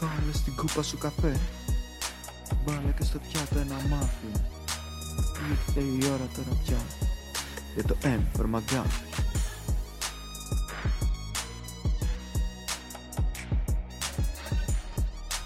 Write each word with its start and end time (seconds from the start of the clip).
Βάλε 0.00 0.32
στην 0.32 0.56
κούπα 0.56 0.82
σου 0.82 0.98
καφέ 0.98 1.36
Βάλε 2.64 2.92
και 2.98 3.04
στο 3.04 3.18
πιάτο 3.18 3.58
ένα 3.58 3.74
μάφι 3.90 4.30
Ήρθε 5.50 5.80
η 5.80 6.10
ώρα 6.12 6.28
τώρα 6.36 6.60
πια 6.64 6.76
Για 7.74 7.84
το 7.84 7.96
M 8.02 8.40
for 8.40 8.44
McGuffin 8.54 9.26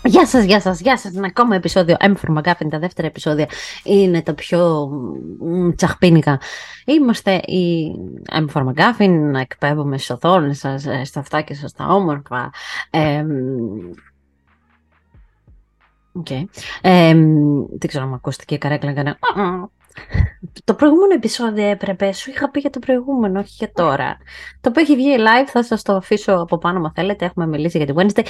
Γεια 0.05 0.27
σας, 0.27 0.45
γεια 0.45 0.61
σας, 0.61 0.80
γεια 0.80 0.98
σας. 0.98 1.14
Ένα 1.14 1.27
ακόμα 1.27 1.55
επεισόδιο 1.55 1.96
M 2.01 2.12
for 2.12 2.39
McGuffin, 2.39 2.69
τα 2.71 2.79
δεύτερα 2.79 3.07
επεισόδια 3.07 3.48
είναι 3.85 4.23
τα 4.23 4.35
πιο 4.35 4.89
μ, 5.41 5.71
τσαχπίνικα. 5.75 6.41
Είμαστε 6.85 7.35
η 7.35 7.95
M 8.32 8.46
for 8.53 8.67
McGuffin, 8.67 9.41
εκπέμπουμε 9.41 9.96
στις 9.98 10.11
οθόνες 10.11 10.59
σας, 10.59 10.87
ε, 10.87 11.05
στα 11.05 11.21
αυτάκια 11.21 11.55
σας, 11.55 11.73
τα 11.73 11.87
όμορφα. 11.87 12.51
Ε, 12.91 13.25
Οκ. 16.12 16.30
Ε, 16.30 17.14
δεν 17.78 17.87
ξέρω 17.87 18.02
αν 18.02 18.09
μου 18.09 18.14
ακούστηκε 18.14 18.55
η 18.55 18.59
καρέκλα. 18.59 18.91
Έκανε... 18.91 19.19
Το 20.64 20.74
προηγούμενο 20.74 21.14
επεισόδιο 21.14 21.64
έπρεπε, 21.64 22.12
σου 22.12 22.30
είχα 22.30 22.50
πει 22.50 22.60
για 22.60 22.70
το 22.70 22.78
προηγούμενο, 22.78 23.41
όχι 23.41 23.55
για 23.59 23.73
τώρα. 23.73 24.16
Το 24.60 24.69
οποίο 24.69 24.83
έχει 24.83 24.96
βγει 24.96 25.16
live, 25.19 25.48
θα 25.48 25.64
σας 25.64 25.83
το 25.83 25.96
αφήσω 25.96 26.33
από 26.33 26.59
πάνω, 26.59 26.78
αν 26.78 26.92
θέλετε. 26.95 27.24
Έχουμε 27.24 27.46
μιλήσει 27.46 27.77
για 27.77 27.86
τη 27.86 27.92
Wednesday. 27.96 28.27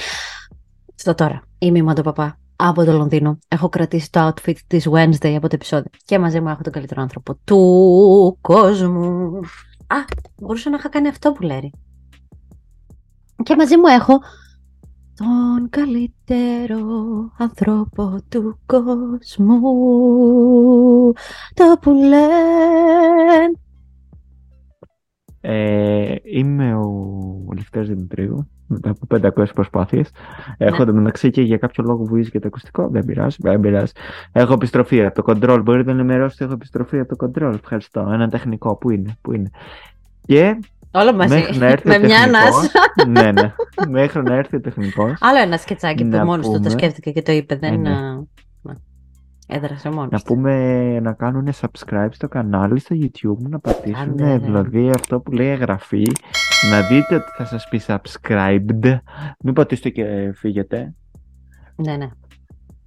Στο 0.95 1.15
τώρα. 1.15 1.43
Είμαι 1.57 1.77
η 1.77 1.81
Μαντώ 1.81 2.01
Παπά 2.01 2.39
από 2.55 2.83
το 2.83 2.91
Λονδίνο. 2.91 3.37
Έχω 3.47 3.69
κρατήσει 3.69 4.11
το 4.11 4.27
outfit 4.27 4.55
της 4.67 4.87
Wednesday 4.91 5.33
από 5.35 5.47
το 5.47 5.55
επεισόδιο. 5.55 5.89
Και 6.05 6.19
μαζί 6.19 6.39
μου 6.39 6.49
έχω 6.49 6.61
τον 6.61 6.71
καλύτερο 6.71 7.01
άνθρωπο 7.01 7.35
του 7.43 8.37
κόσμου. 8.41 9.39
Α, 9.87 9.95
μπορούσα 10.35 10.69
να 10.69 10.77
είχα 10.77 10.89
κάνει 10.89 11.07
αυτό 11.07 11.31
που 11.31 11.41
λέει. 11.41 11.73
Και 13.43 13.55
μαζί 13.55 13.77
μου 13.77 13.85
έχω 13.85 14.19
τον 15.21 15.69
καλύτερο 15.69 16.79
άνθρωπο 17.37 18.17
του 18.29 18.59
κόσμου. 18.65 19.61
Το 21.53 21.77
που 21.81 21.91
λένε. 21.91 23.51
ε, 25.41 26.15
Είμαι 26.23 26.75
ο 26.75 27.53
Λευτέρης 27.55 27.87
Δημητρίου 27.89 28.47
μετά 28.67 28.89
από 28.89 29.07
500 29.41 29.53
προσπάθειες. 29.53 30.09
Έχω 30.57 30.85
το 30.85 30.93
μεταξύ 30.93 31.29
και 31.29 31.41
για 31.41 31.57
κάποιο 31.57 31.83
λόγο 31.87 32.03
βουίζει 32.03 32.29
και 32.31 32.39
το 32.39 32.47
ακουστικό. 32.47 32.87
Δεν 32.89 33.05
πειράζει, 33.05 33.37
δεν 33.39 33.59
πειράζει. 33.59 33.91
Έχω 34.31 34.53
επιστροφή 34.53 35.05
από 35.05 35.23
το 35.23 35.33
control. 35.33 35.61
Μπορείτε 35.63 35.93
να 35.93 35.99
ενημερώσετε. 35.99 36.43
Έχω 36.43 36.53
επιστροφή 36.53 36.99
από 36.99 37.15
το 37.15 37.27
control. 37.27 37.53
Ευχαριστώ. 37.53 38.09
Ένα 38.11 38.29
τεχνικό. 38.29 38.75
Πού 38.75 38.89
είναι, 38.89 39.17
πού 39.21 39.33
είναι. 39.33 39.49
Και 40.25 40.59
Όλο 40.91 41.13
μαζί. 41.13 41.33
μέχρι 41.35 41.57
να 41.57 41.65
έρθει 41.65 41.87
Με 41.87 41.95
ο 41.95 41.99
μια 41.99 42.07
τεχνικός, 42.17 42.35
ανάσα. 42.47 42.71
ναι, 43.07 43.31
ναι. 43.31 43.53
Μέχρι 43.89 44.23
να 44.23 44.33
έρθει 44.35 44.55
ο 44.55 44.61
τεχνικός. 44.61 45.13
Άλλο 45.19 45.39
ένα 45.39 45.57
σκετσάκι 45.57 46.03
που 46.03 46.09
Να 46.09 46.25
μόνος 46.25 46.45
του 46.45 46.51
το 46.51 46.57
πούμε. 46.57 46.69
σκέφτηκε 46.69 47.11
και 47.11 47.21
το 47.21 47.31
είπε. 47.31 47.55
Δεν 47.55 47.73
Ε, 47.73 47.77
ναι. 47.77 47.89
α, 47.89 48.11
ναι. 48.61 48.73
έδρασε 49.47 49.89
μόνος. 49.89 50.09
Να 50.11 50.19
πούμε 50.25 50.99
να 50.99 51.13
κάνουν 51.13 51.47
subscribe 51.61 52.07
στο 52.11 52.27
κανάλι 52.27 52.79
στο 52.79 52.95
YouTube, 52.99 53.49
να 53.49 53.59
πατήσουν 53.59 54.09
Άντε, 54.09 54.23
ρε. 54.31 54.37
δηλαδή 54.37 54.89
αυτό 54.89 55.19
που 55.19 55.31
λέει 55.31 55.47
εγγραφή, 55.49 56.07
να 56.71 56.81
δείτε 56.81 57.15
ότι 57.15 57.31
θα 57.37 57.45
σας 57.45 57.67
πει 57.69 57.81
subscribed, 57.87 58.97
μην 59.43 59.53
πατήσετε 59.53 59.89
και 59.89 60.31
φύγετε. 60.35 60.93
Ναι, 61.75 61.95
ναι. 61.95 62.07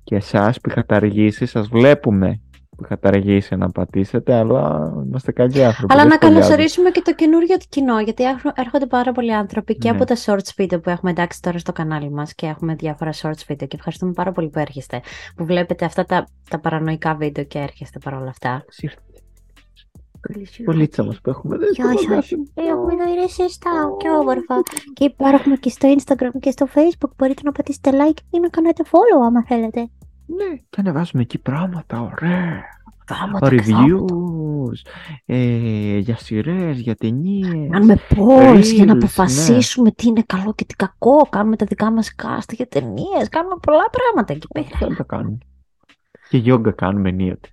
Και 0.04 0.14
εσάς 0.16 0.60
που 0.60 0.68
είχατε 0.70 0.94
αργήσει, 0.94 1.46
σας 1.46 1.68
βλέπουμε 1.68 2.40
που 2.76 2.84
είχατε 2.84 3.08
αργήσει 3.08 3.56
να 3.56 3.70
πατήσετε, 3.70 4.34
αλλά 4.34 4.92
είμαστε 5.06 5.32
καλοί 5.32 5.64
άνθρωποι. 5.64 5.92
Αλλά 5.92 6.02
δεν 6.02 6.10
να 6.10 6.14
σχολιάζουμε. 6.16 6.40
καλωσορίσουμε 6.40 6.90
και 6.90 7.00
το 7.04 7.14
καινούριο 7.14 7.56
κοινό, 7.68 8.00
γιατί 8.00 8.24
έρχο- 8.24 8.52
έρχονται 8.54 8.86
πάρα 8.86 9.12
πολλοί 9.12 9.34
άνθρωποι 9.34 9.76
και 9.78 9.90
Ναι. 9.90 9.96
από 9.96 10.04
τα 10.06 10.14
shorts 10.24 10.62
video 10.62 10.82
που 10.82 10.90
έχουμε 10.90 11.10
εντάξει 11.10 11.42
τώρα 11.42 11.58
στο 11.58 11.72
κανάλι 11.72 12.10
μας 12.10 12.34
και 12.34 12.46
έχουμε 12.46 12.74
διάφορα 12.74 13.12
shorts 13.12 13.52
video 13.52 13.68
και 13.68 13.76
ευχαριστούμε 13.76 14.12
πάρα 14.12 14.32
πολύ 14.32 14.48
που 14.48 14.58
έρχεστε, 14.58 15.00
που 15.36 15.44
βλέπετε 15.44 15.84
αυτά 15.84 16.04
τα, 16.04 16.26
τα 16.50 16.58
παρανοϊκά 16.58 17.14
βίντεο 17.14 17.44
και 17.44 17.58
έρχεστε 17.58 17.98
παρόλα 17.98 18.28
αυτά. 18.28 18.64
Σύρθε. 18.68 18.98
Πολίτσα 20.64 21.04
μας 21.04 21.20
που 21.20 21.30
έχουμε. 21.30 21.56
δεν 21.56 21.68
Γεια 21.72 21.84
έχουμε 21.84 22.14
σας. 22.14 22.28
κάτι. 22.28 22.50
Έχουμε 22.54 22.92
εδώ 22.92 23.12
ηρεσιστά 23.12 23.70
και 23.98 24.08
όμορφα. 24.08 24.60
Και 24.92 25.04
υπάρχουμε 25.04 25.56
και 25.56 25.68
στο 25.68 25.94
Instagram 25.98 26.38
και 26.40 26.50
στο 26.50 26.66
Facebook. 26.74 27.10
Μπορείτε 27.16 27.40
να 27.44 27.52
πατήσετε 27.52 27.90
like 27.90 28.18
ή 28.30 28.38
να 28.40 28.48
κάνετε 28.48 28.82
follow 28.86 29.24
άμα 29.26 29.44
θέλετε. 29.44 29.88
Ναι, 30.26 30.56
και 30.70 30.80
ανεβάζουμε 30.80 31.22
εκεί 31.22 31.38
πράγματα, 31.38 32.00
ωραία. 32.00 32.62
Πράγματα 33.06 33.56
καθόλου. 33.56 34.06
Reviews, 34.06 34.90
ε, 35.26 35.96
για 35.98 36.16
σειρές, 36.16 36.80
για 36.80 36.94
ταινίες. 36.94 37.68
Κάνουμε 37.70 37.98
polls 38.10 38.62
για 38.74 38.84
να 38.84 38.92
Reels, 38.92 38.96
αποφασίσουμε 38.96 39.90
τι 39.90 40.08
είναι 40.08 40.22
καλό 40.26 40.54
και 40.54 40.64
τι 40.64 40.74
κακό. 40.74 41.16
Κάνουμε 41.30 41.56
τα 41.56 41.66
δικά 41.66 41.90
μας 41.90 42.14
cast 42.22 42.52
για 42.52 42.66
ταινίες. 42.66 43.28
Κάνουμε 43.28 43.54
πολλά 43.62 43.90
πράγματα 43.90 44.32
εκεί 44.32 44.46
Ό,τι 44.48 44.62
πέρα. 44.66 44.78
θέλετε 44.78 45.02
κάνουμε. 45.02 45.38
Και 46.28 46.36
γιόγκα 46.38 46.70
κάνουμε 46.70 47.08
ενίοτε. 47.08 47.48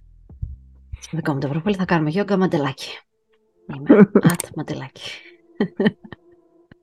Στο 0.99 1.17
δικό 1.17 1.33
μου 1.33 1.39
το 1.39 1.47
προφίλ 1.47 1.75
θα 1.77 1.85
κάνουμε 1.85 2.09
γιόγκα 2.09 2.37
μαντελάκι. 2.37 2.89
Είμαι 3.75 3.99
ατ 4.31 4.41
μαντελάκι. 4.55 5.09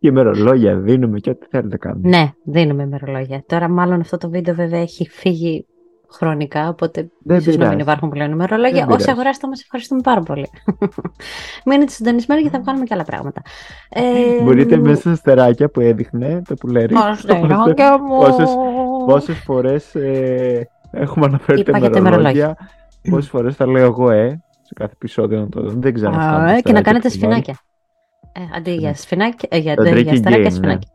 Και 0.00 0.08
ημερολόγια 0.08 0.76
δίνουμε 0.76 1.18
και 1.18 1.30
ό,τι 1.30 1.46
θέλετε 1.50 1.76
κάνουμε. 1.76 2.08
Ναι, 2.08 2.32
δίνουμε 2.44 2.82
ημερολόγια. 2.82 3.42
Τώρα 3.46 3.68
μάλλον 3.68 4.00
αυτό 4.00 4.16
το 4.16 4.30
βίντεο 4.30 4.54
βέβαια 4.54 4.80
έχει 4.80 5.08
φύγει 5.08 5.66
χρονικά, 6.12 6.68
οπότε 6.68 7.10
Δεν 7.24 7.36
ίσως 7.38 7.46
να 7.46 7.52
μην 7.52 7.58
πειράζει. 7.68 7.82
υπάρχουν 7.82 8.08
πλέον 8.08 8.30
ημερολόγια. 8.32 8.70
Δεν 8.70 8.82
Όσοι 8.82 8.96
πειράζει. 8.96 9.10
αγοράσετε 9.10 9.46
μας 9.46 9.60
ευχαριστούμε 9.60 10.00
πάρα 10.00 10.20
πολύ. 10.20 10.46
Μείνετε 11.66 11.90
συντονισμένοι 11.90 12.42
και 12.42 12.48
θα 12.50 12.60
βγάλουμε 12.60 12.84
και 12.84 12.94
άλλα 12.94 13.04
πράγματα. 13.04 13.42
Ε, 13.88 14.42
Μπορείτε 14.42 14.76
μέσα 14.76 15.00
στα 15.00 15.10
αστεράκια 15.10 15.68
που 15.70 15.80
έδειχνε 15.80 16.42
το 16.48 16.54
πουλέρι. 16.54 16.94
Αστεράκια 16.96 17.98
μου. 18.02 18.16
Πόσες, 18.18 18.50
πόσες 19.06 19.38
φορές 19.38 19.94
ε, 19.94 20.68
έχουμε 20.90 21.26
αναφέρει 21.26 21.62
τα 21.62 21.70
Είπα 21.70 21.78
για 21.78 21.90
τα 21.90 21.98
ημερολόγια. 21.98 22.56
Πόσες 23.10 23.28
φορές 23.30 23.56
τα 23.56 23.66
λέω 23.66 23.84
εγώ, 23.84 24.10
ε, 24.10 24.42
σε 24.62 24.74
κάθε 24.74 24.92
επεισόδιο 24.94 25.38
να 25.40 25.48
το 25.48 25.60
δω. 25.60 25.70
Δεν 25.76 25.94
ξέρω 25.94 26.12
αν 26.12 26.18
Α, 26.20 26.22
φτάνουν 26.22 26.46
ε, 26.48 26.60
και 26.60 26.72
να 26.72 26.78
αστεράκια 26.78 26.82
κάνετε 26.82 27.08
που 27.08 27.14
θυμάμαι. 27.14 27.34
σφινάκια. 27.34 27.58
Ε, 28.38 28.56
αντί 28.56 28.70
για 28.70 28.88
Ναι. 28.88 28.94
σφινάκια, 28.94 29.48
ε, 29.52 29.58
για, 29.58 29.74
Το 29.74 29.82
αντί 29.82 29.90
για 29.90 30.12
Tricky 30.12 30.14
αστεράκια, 30.14 30.40
Game, 30.40 30.42
ναι. 30.42 30.50
σφινάκια. 30.50 30.90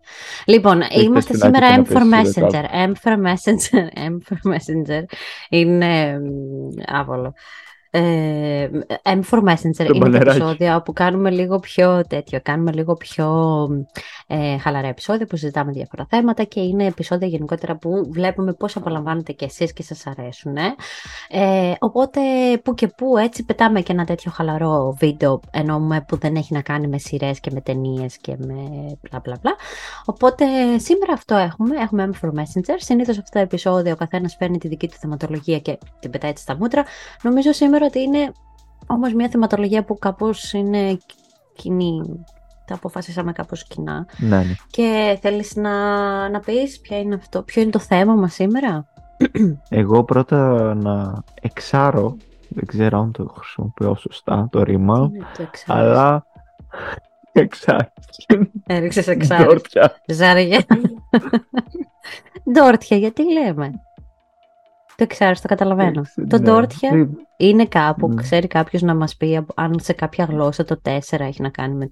Λοιπόν, 0.45 0.81
είμαστε 0.89 1.33
σφινάκι 1.33 1.55
σήμερα 1.55 1.81
και 1.81 1.81
M 1.81 1.93
να 1.93 2.01
for 2.01 2.09
πέσει 2.09 2.31
στο 2.31 2.47
Messenger. 2.47 2.63
M 2.87 2.91
for 3.03 3.15
Messenger. 3.27 3.87
M 4.09 4.17
for 4.27 4.53
Messenger 4.53 5.03
είναι 5.49 6.19
μ, 6.19 6.81
άβολο. 6.85 7.33
Ε, 7.95 8.69
M 9.03 9.21
for 9.29 9.39
Messenger 9.39 9.75
Το 9.75 9.83
είναι 9.83 9.93
το 9.93 9.97
μπανεράκι. 9.97 10.37
επεισόδιο 10.37 10.75
όπου 10.75 10.93
κάνουμε 10.93 11.29
λίγο 11.29 11.59
πιο 11.59 12.03
τέτοιο, 12.07 12.39
κάνουμε 12.43 12.71
λίγο 12.71 12.93
πιο 12.93 13.27
ε, 14.27 14.57
χαλαρά 14.57 14.87
επεισόδια 14.87 15.25
που 15.25 15.35
συζητάμε 15.37 15.71
διάφορα 15.71 16.05
θέματα 16.09 16.43
και 16.43 16.59
είναι 16.59 16.85
επεισόδια 16.85 17.27
γενικότερα 17.27 17.75
που 17.77 18.07
βλέπουμε 18.09 18.53
πώς 18.53 18.75
απολαμβάνετε 18.75 19.31
και 19.31 19.45
εσείς 19.45 19.73
και 19.73 19.83
σας 19.83 20.07
αρέσουν. 20.07 20.55
Ε. 20.57 20.75
Ε, 21.29 21.73
οπότε 21.79 22.21
που 22.63 22.73
και 22.73 22.87
που 22.87 23.17
έτσι 23.17 23.43
πετάμε 23.45 23.81
και 23.81 23.91
ένα 23.91 24.05
τέτοιο 24.05 24.31
χαλαρό 24.31 24.95
βίντεο 24.99 25.39
εννοούμε 25.51 26.05
που 26.07 26.17
δεν 26.17 26.35
έχει 26.35 26.53
να 26.53 26.61
κάνει 26.61 26.87
με 26.87 26.97
σειρές 26.97 27.39
και 27.39 27.51
με 27.53 27.61
ταινίες 27.61 28.17
και 28.17 28.35
με 28.37 28.53
μπλα 29.01 29.19
μπλα 29.23 29.37
μπλα. 29.41 29.55
Οπότε 30.05 30.45
σήμερα 30.77 31.13
αυτό 31.13 31.35
έχουμε, 31.35 31.75
έχουμε 31.81 32.09
M 32.11 32.25
for 32.25 32.29
Messenger. 32.29 32.75
Συνήθως 32.77 33.17
αυτό 33.17 33.29
το 33.31 33.39
επεισόδιο 33.39 33.91
ο 33.93 33.95
καθένας 33.95 34.35
φέρνει 34.39 34.57
τη 34.57 34.67
δική 34.67 34.87
του 34.87 34.95
θεματολογία 34.99 35.59
και 35.59 35.77
την 35.99 36.11
πετάει 36.11 36.31
έτσι 36.31 36.43
στα 36.43 36.55
μούτρα. 36.55 36.83
Νομίζω 37.21 37.51
σήμερα 37.51 37.82
ότι 37.85 37.99
είναι 38.01 38.31
όμως 38.88 39.13
μια 39.13 39.29
θεματολογία 39.29 39.83
που 39.83 39.97
κάπως 39.99 40.53
είναι 40.53 40.97
κοινή. 41.55 42.23
Τα 42.66 42.75
αποφασίσαμε 42.75 43.31
κάπως 43.31 43.67
κοινά. 43.67 44.05
Ναι, 44.17 44.38
ναι. 44.38 44.53
Και 44.67 45.17
θέλεις 45.21 45.55
να, 45.55 45.71
να 46.29 46.39
πεις 46.39 46.79
ποια 46.79 46.99
είναι 46.99 47.16
αυτό, 47.16 47.41
ποιο 47.44 47.61
είναι 47.61 47.71
το 47.71 47.79
θέμα 47.79 48.13
μας 48.16 48.33
σήμερα; 48.33 48.88
Εγώ 49.69 50.03
πρώτα 50.03 50.73
να 50.73 51.23
εξάρω, 51.41 52.17
δεν 52.49 52.66
ξέρω 52.66 52.99
αν 52.99 53.11
το 53.11 53.33
χρησιμοποιώ 53.38 53.95
σωστά 53.95 54.47
το 54.51 54.63
ρήμα, 54.63 55.09
Τι 55.09 55.15
είναι 55.17 55.25
το 55.38 55.41
εξάρι. 55.41 55.79
αλλά 55.79 56.25
εξάρω. 57.31 57.91
Έριξες 58.65 59.07
εξάρι. 59.07 59.44
Ντόρτια. 59.44 59.95
Ζάρια. 60.07 60.65
Ντόρτια, 62.51 62.97
γιατί 62.97 63.31
λέμε; 63.33 63.71
Το 64.95 65.03
εξάρι, 65.03 65.35
το 65.39 65.47
καταλαβαίνω. 65.47 66.01
Το 66.30 66.38
Ναι. 66.38 66.39
ντόρτια 66.39 66.89
Δεν- 66.89 67.18
είναι 67.48 67.66
κάπου, 67.66 68.07
Ναι. 68.07 68.22
ξέρει 68.22 68.48
κάποιος 68.48 68.81
να 68.81 68.95
μας 68.95 69.16
πει 69.18 69.38
απ- 69.38 69.60
αν 69.60 69.75
σε 69.81 69.94
κάποια 69.94 70.25
γλώσσα 70.30 70.63
το 70.63 70.80
4 70.81 71.25
έχει 71.25 71.42
να 71.42 71.50
κάνει 71.50 71.75
με 71.75 71.92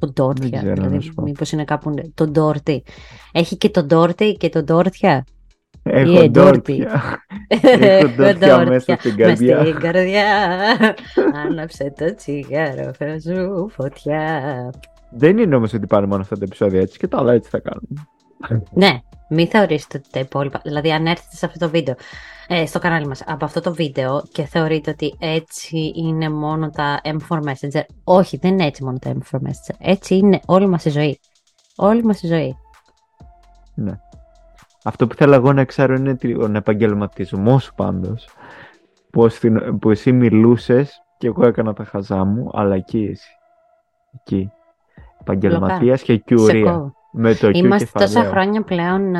το 0.00 0.06
ντόρτια. 0.12 0.48
Δεν 0.48 0.58
ξέρω, 0.58 0.74
να 0.74 0.86
δηλαδή, 0.86 1.00
σου 1.04 1.14
πω. 1.14 1.22
μήπως 1.22 1.52
είναι 1.52 1.64
κάπου. 1.64 1.94
Το 2.14 2.26
ντόρτι. 2.26 2.84
Έχει 3.32 3.56
και 3.56 3.68
το 3.70 3.84
ντόρτι 3.84 4.32
και 4.32 4.48
το 4.48 4.62
ντόρτια; 4.62 5.24
Έχω 5.82 6.20
Ε, 6.20 6.28
ντόρτια. 6.28 7.02
Έχω 7.48 8.08
ντόρτια 8.16 8.66
μέσα 8.66 8.96
στην 8.98 9.14
Μες 9.14 9.26
καρδιά. 9.26 9.60
στην 9.64 9.78
καρδιά. 9.80 10.24
Άναψε 11.46 11.92
το 11.98 12.14
τσιγάρο, 12.14 12.92
φέρω 12.92 13.18
σου 13.20 13.68
φωτιά. 13.70 14.70
Δεν 15.10 15.38
είναι 15.38 15.54
όμως 15.56 15.72
ότι 15.72 15.86
πάνε 15.86 16.06
μόνο 16.06 16.22
αυτά 16.22 16.38
τα 16.38 16.44
επεισόδια 16.44 16.80
έτσι 16.80 16.98
και 16.98 17.08
τα 17.08 17.18
άλλα 17.18 17.32
έτσι 17.32 17.50
θα 17.50 17.58
κάνουμε. 17.58 18.06
Ναι, 18.70 19.00
μην 19.30 19.46
θεωρήσετε 19.48 19.96
ότι 19.98 20.08
τα 20.10 20.20
υπόλοιπα. 20.20 20.60
Δηλαδή, 20.64 20.92
αν 20.92 21.06
έρθετε 21.06 21.36
σε 21.36 21.46
αυτό 21.46 21.58
το 21.58 21.70
βίντεο, 21.70 21.94
ε, 22.48 22.66
στο 22.66 22.78
κανάλι 22.78 23.06
μας, 23.06 23.22
από 23.26 23.44
αυτό 23.44 23.60
το 23.60 23.74
βίντεο 23.74 24.22
και 24.32 24.44
θεωρείτε 24.44 24.90
ότι 24.90 25.14
έτσι 25.18 25.92
είναι 25.94 26.30
μόνο 26.30 26.70
τα 26.70 27.00
M4 27.04 27.38
Messenger; 27.42 27.82
Όχι, 28.04 28.36
δεν 28.36 28.52
είναι 28.52 28.66
έτσι 28.66 28.84
μόνο 28.84 28.98
τα 28.98 29.12
M4 29.14 29.36
Messenger. 29.36 29.74
Έτσι 29.78 30.16
είναι 30.16 30.40
όλη 30.46 30.66
μας 30.66 30.84
η 30.84 30.90
ζωή. 30.90 31.20
Όλη 31.76 32.04
μας 32.04 32.22
η 32.22 32.26
ζωή. 32.26 32.56
Ναι. 33.74 33.98
Αυτό 34.84 35.06
που 35.06 35.14
θέλω 35.14 35.34
εγώ 35.34 35.52
να 35.52 35.64
ξέρω 35.64 35.94
είναι 35.94 36.16
τον 36.16 36.56
επαγγελματισμός 36.56 37.62
σου 37.62 37.74
πάντως. 37.74 38.28
Πώς 39.10 39.40
που 39.80 39.90
εσύ 39.90 40.12
μιλούσες 40.12 41.02
και 41.18 41.26
εγώ 41.26 41.46
έκανα 41.46 41.72
τα 41.72 41.84
χαζά 41.84 42.24
μου, 42.24 42.50
αλλά 42.52 42.74
εκεί 42.74 43.08
εσύ. 43.10 43.30
Εκεί. 44.20 44.50
Επαγγελματίας 45.20 46.02
και 46.02 46.16
κιουρία. 46.16 46.94
Με 47.18 47.34
το 47.34 47.50
Είμαστε 47.52 47.88
τόσα 47.92 48.24
χρόνια 48.24 48.62
πλέον 48.62 49.14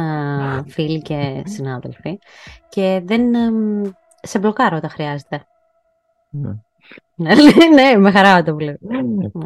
φίλοι 0.66 1.02
και 1.02 1.42
συνάδελφοι 1.54 2.18
και 2.68 3.02
δεν 3.04 3.22
σε 4.22 4.38
μπλοκάρω 4.38 4.76
όταν 4.76 4.90
χρειάζεται. 4.90 5.46
Ναι. 6.30 6.50
ναι, 7.14 7.34
ναι, 7.74 7.98
με 7.98 8.10
χαρά 8.10 8.42
το 8.42 8.54
βλέπω. 8.54 8.88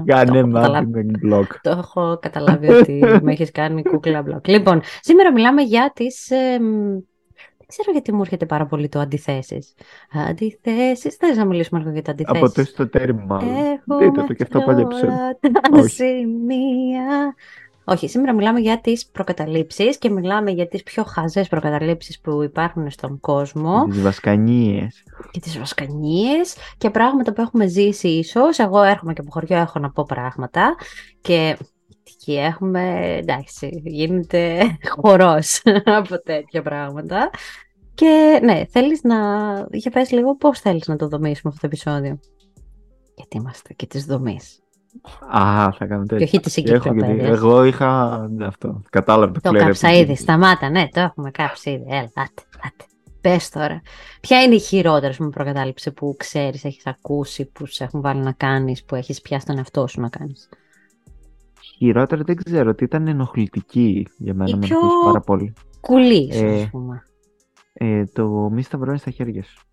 Κάνε 0.05 0.45
με 0.45 1.07
blog. 1.25 1.47
Το 1.61 1.71
έχω 1.71 2.19
καταλάβει 2.21 2.69
ότι 2.69 3.03
με 3.23 3.33
έχεις 3.33 3.51
κάνει 3.51 3.83
κούκλα 3.83 4.25
blog. 4.27 4.49
Λοιπόν, 4.49 4.81
σήμερα 5.01 5.33
μιλάμε 5.33 5.63
για 5.63 5.93
τις... 5.95 6.27
δεν 6.29 7.67
ξέρω 7.67 7.93
γιατί 7.93 8.13
μου 8.13 8.21
έρχεται 8.21 8.47
πάρα 8.47 8.67
πολύ 8.67 8.89
το 8.89 8.99
αντιθέσεις. 8.99 9.75
Αντιθέσεις. 10.29 11.17
Θες 11.17 11.37
να 11.37 11.45
μιλήσουμε 11.45 11.81
λίγο 11.81 11.93
για 11.93 12.03
τα 12.03 12.11
αντιθέσεις. 12.11 12.43
Από 12.43 12.55
το 12.55 12.61
εσωτερικό 12.61 13.25
μάλλον. 13.27 13.55
Δείτε 13.99 14.23
το 14.23 14.33
και 14.33 14.43
αυτό 14.43 14.61
πάλι 14.61 14.87
Τα 15.41 15.89
σημεία 15.89 17.35
όχι, 17.85 18.09
σήμερα 18.09 18.35
μιλάμε 18.35 18.61
για 18.61 18.81
τις 18.81 19.07
προκαταλήψεις 19.07 19.99
και 19.99 20.11
μιλάμε 20.11 20.51
για 20.51 20.69
τις 20.69 20.83
πιο 20.83 21.05
χαζές 21.05 21.49
προκαταλήψεις 21.49 22.21
που 22.21 22.43
υπάρχουν 22.43 22.91
στον 22.91 23.21
κόσμο. 23.21 23.85
Τις 23.85 24.03
βασκανίες. 24.03 25.03
Και 25.31 25.41
τις 25.41 25.59
βασκανίες 25.59 26.57
και 26.79 26.91
πράγματα 26.91 27.33
που 27.33 27.41
έχουμε 27.41 27.67
ζήσει 27.67 28.09
ίσως. 28.09 28.59
Εγώ 28.59 28.83
έρχομαι 28.83 29.13
και 29.13 29.21
από 29.21 29.31
χωριό, 29.31 29.57
έχω 29.57 29.79
να 29.79 29.91
πω 29.91 30.05
πράγματα 30.09 30.75
και 31.21 31.57
εκεί 32.07 32.37
έχουμε, 32.37 33.17
εντάξει, 33.17 33.83
γίνεται 33.85 34.61
χορός 34.89 35.63
από 35.99 36.23
τέτοια 36.23 36.63
πράγματα. 36.63 37.31
Και 37.95 38.41
ναι, 38.43 38.65
θέλεις 38.71 39.03
να, 39.03 39.17
για 39.71 39.91
πες 39.91 40.11
λίγο 40.11 40.37
πώς 40.37 40.61
θέλεις 40.61 40.89
να 40.89 40.97
το 40.97 41.09
δομήσουμε 41.09 41.53
αυτό 41.55 41.61
το 41.61 41.67
επεισόδιο; 41.67 42.19
Γιατί 43.15 43.37
είμαστε 43.37 43.73
και 43.75 43.87
της 43.87 44.05
δομής. 44.05 44.61
Α, 45.31 45.73
θα 45.73 45.87
κάνω 45.87 46.05
τέτοιο. 46.07 46.17
Και 46.17 46.25
όχι 46.25 46.41
τη 46.41 46.51
συγκεκριμένη. 46.51 47.23
Εγώ 47.23 47.65
είχα 47.65 48.21
αυτό. 48.43 48.83
Κατάλαβα 48.91 49.33
το 49.33 49.53
Το 49.53 49.59
κάψα 49.59 49.93
ήδη. 49.93 50.17
Σταμάτα, 50.17 50.71
ναι, 50.71 50.89
το 50.89 51.01
έχουμε 51.01 51.31
κάψει 51.31 51.71
ήδη. 51.71 51.85
Έλα, 51.89 52.11
άτε, 52.15 52.43
άτε. 52.57 52.85
Πες 53.21 53.49
τώρα. 53.49 53.81
Ποια 54.21 54.43
είναι 54.43 54.55
η 54.55 54.61
χειρότερη 54.61 55.15
μου 55.19 55.31
προκατάληψη 55.31 55.91
που 55.91 56.15
ξέρεις, 56.19 56.65
έχεις 56.65 56.87
ακούσει, 56.87 57.45
που 57.47 57.67
σε 57.67 57.85
έχουν 57.85 58.01
βάλει 58.01 58.21
να 58.21 58.33
κάνεις, 58.33 58.85
που 58.85 58.95
έχεις 58.95 59.21
πιάσει 59.21 59.47
τον 59.47 59.59
εαυτό 59.59 59.87
σου 59.87 60.01
να 60.01 60.09
κάνεις; 60.09 60.49
Χειρότερη 61.61 62.23
δεν 62.23 62.37
ξέρω, 62.37 62.71
ότι 62.71 62.85
ήταν 62.85 63.07
ενοχλητική 63.07 64.07
για 64.17 64.35
μένα. 64.35 64.57
Με 64.57 64.67
πιο... 64.67 64.79
πάρα 65.05 65.21
πολύ. 65.21 65.53
Κουλή, 65.81 66.29
ε, 66.33 66.63
ας 66.63 66.71
πούμε. 66.71 67.03
Ε, 67.73 68.05
το 68.05 68.27
μη 68.29 68.63
σταυρώνει 68.63 68.99
στα 68.99 69.11
χέρια 69.11 69.43
σου. 69.43 69.65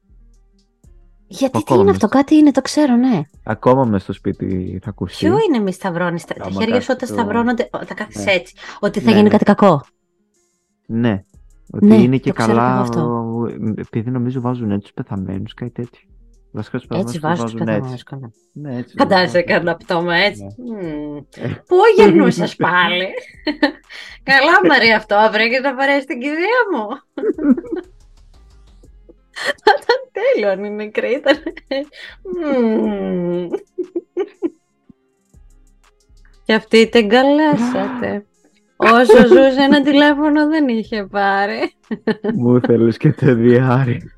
Γιατί 1.27 1.63
τι 1.63 1.73
είναι 1.73 1.89
αυτό, 1.89 2.07
κάτι 2.07 2.35
είναι, 2.35 2.51
το 2.51 2.61
ξέρω, 2.61 2.95
ναι. 2.95 3.21
Ακόμα 3.43 3.85
μες 3.85 4.01
στο 4.01 4.13
σπίτι 4.13 4.79
θα 4.83 4.89
ακουστεί. 4.89 5.25
Ποιο 5.25 5.37
είναι 5.47 5.59
μη 5.59 5.71
σταυρώνει 5.71 6.21
τα, 6.27 6.33
τα 6.33 6.49
χέρια 6.49 6.81
σου 6.81 6.89
όταν 6.91 7.07
σταυρώνονται, 7.07 7.69
τα 7.71 7.93
κάθεσαι 7.93 8.23
ναι. 8.23 8.31
έτσι, 8.31 8.55
ότι 8.79 8.99
θα 8.99 9.05
ναι, 9.05 9.11
γίνει 9.11 9.23
ναι. 9.23 9.29
κάτι 9.29 9.43
κακό; 9.43 9.85
Ναι, 10.85 11.23
ότι 11.71 11.85
ναι, 11.85 11.95
είναι 11.95 12.17
και 12.17 12.31
καλά, 12.31 12.87
επειδή 13.75 14.09
νομίζω 14.09 14.41
βάζουν 14.41 14.71
έτσι 14.71 14.83
τους 14.83 14.93
πεθαμένους, 14.93 15.53
κάτι 15.53 15.71
τέτοιο. 15.71 16.01
Βασικά 16.51 16.97
έτσι 16.97 17.19
βάζουν 17.19 17.45
τους 17.45 17.53
πεθαμένους, 17.53 18.03
καλά. 18.03 18.31
Ναι, 18.53 18.77
έτσι 18.77 18.95
Φαντάζεσαι 18.97 19.41
κανένα 19.41 19.75
πτώμα 19.75 20.15
έτσι. 20.15 20.43
Ναι. 20.57 21.49
Πού 21.49 21.75
γερνούσες 21.97 22.55
πάλι; 22.55 23.07
καλά 24.29 24.67
Μαρία 24.67 24.95
αυτό, 24.97 25.29
βρήκε 25.31 25.59
να 25.59 25.75
παρέσει 25.75 26.05
την 26.05 26.19
κηδεία 26.19 26.61
μου. 26.73 26.87
Θα 29.63 29.73
ήταν 29.81 30.11
τέλειο 30.11 30.49
αν 30.49 30.63
είναι 30.63 30.83
νεκρή. 30.83 31.11
Ήταν... 31.11 31.35
Και 36.45 36.53
αυτή 36.53 36.89
την 36.89 37.09
καλέσατε. 37.09 38.25
Όσο 38.75 39.27
ζούσε 39.27 39.61
ένα 39.61 39.81
τηλέφωνο 39.81 40.47
δεν 40.47 40.67
είχε 40.67 41.03
πάρει. 41.03 41.73
Μου 42.33 42.59
θέλεις 42.61 42.97
και 42.97 43.11
το 43.11 43.35
διάρρη. 43.35 44.11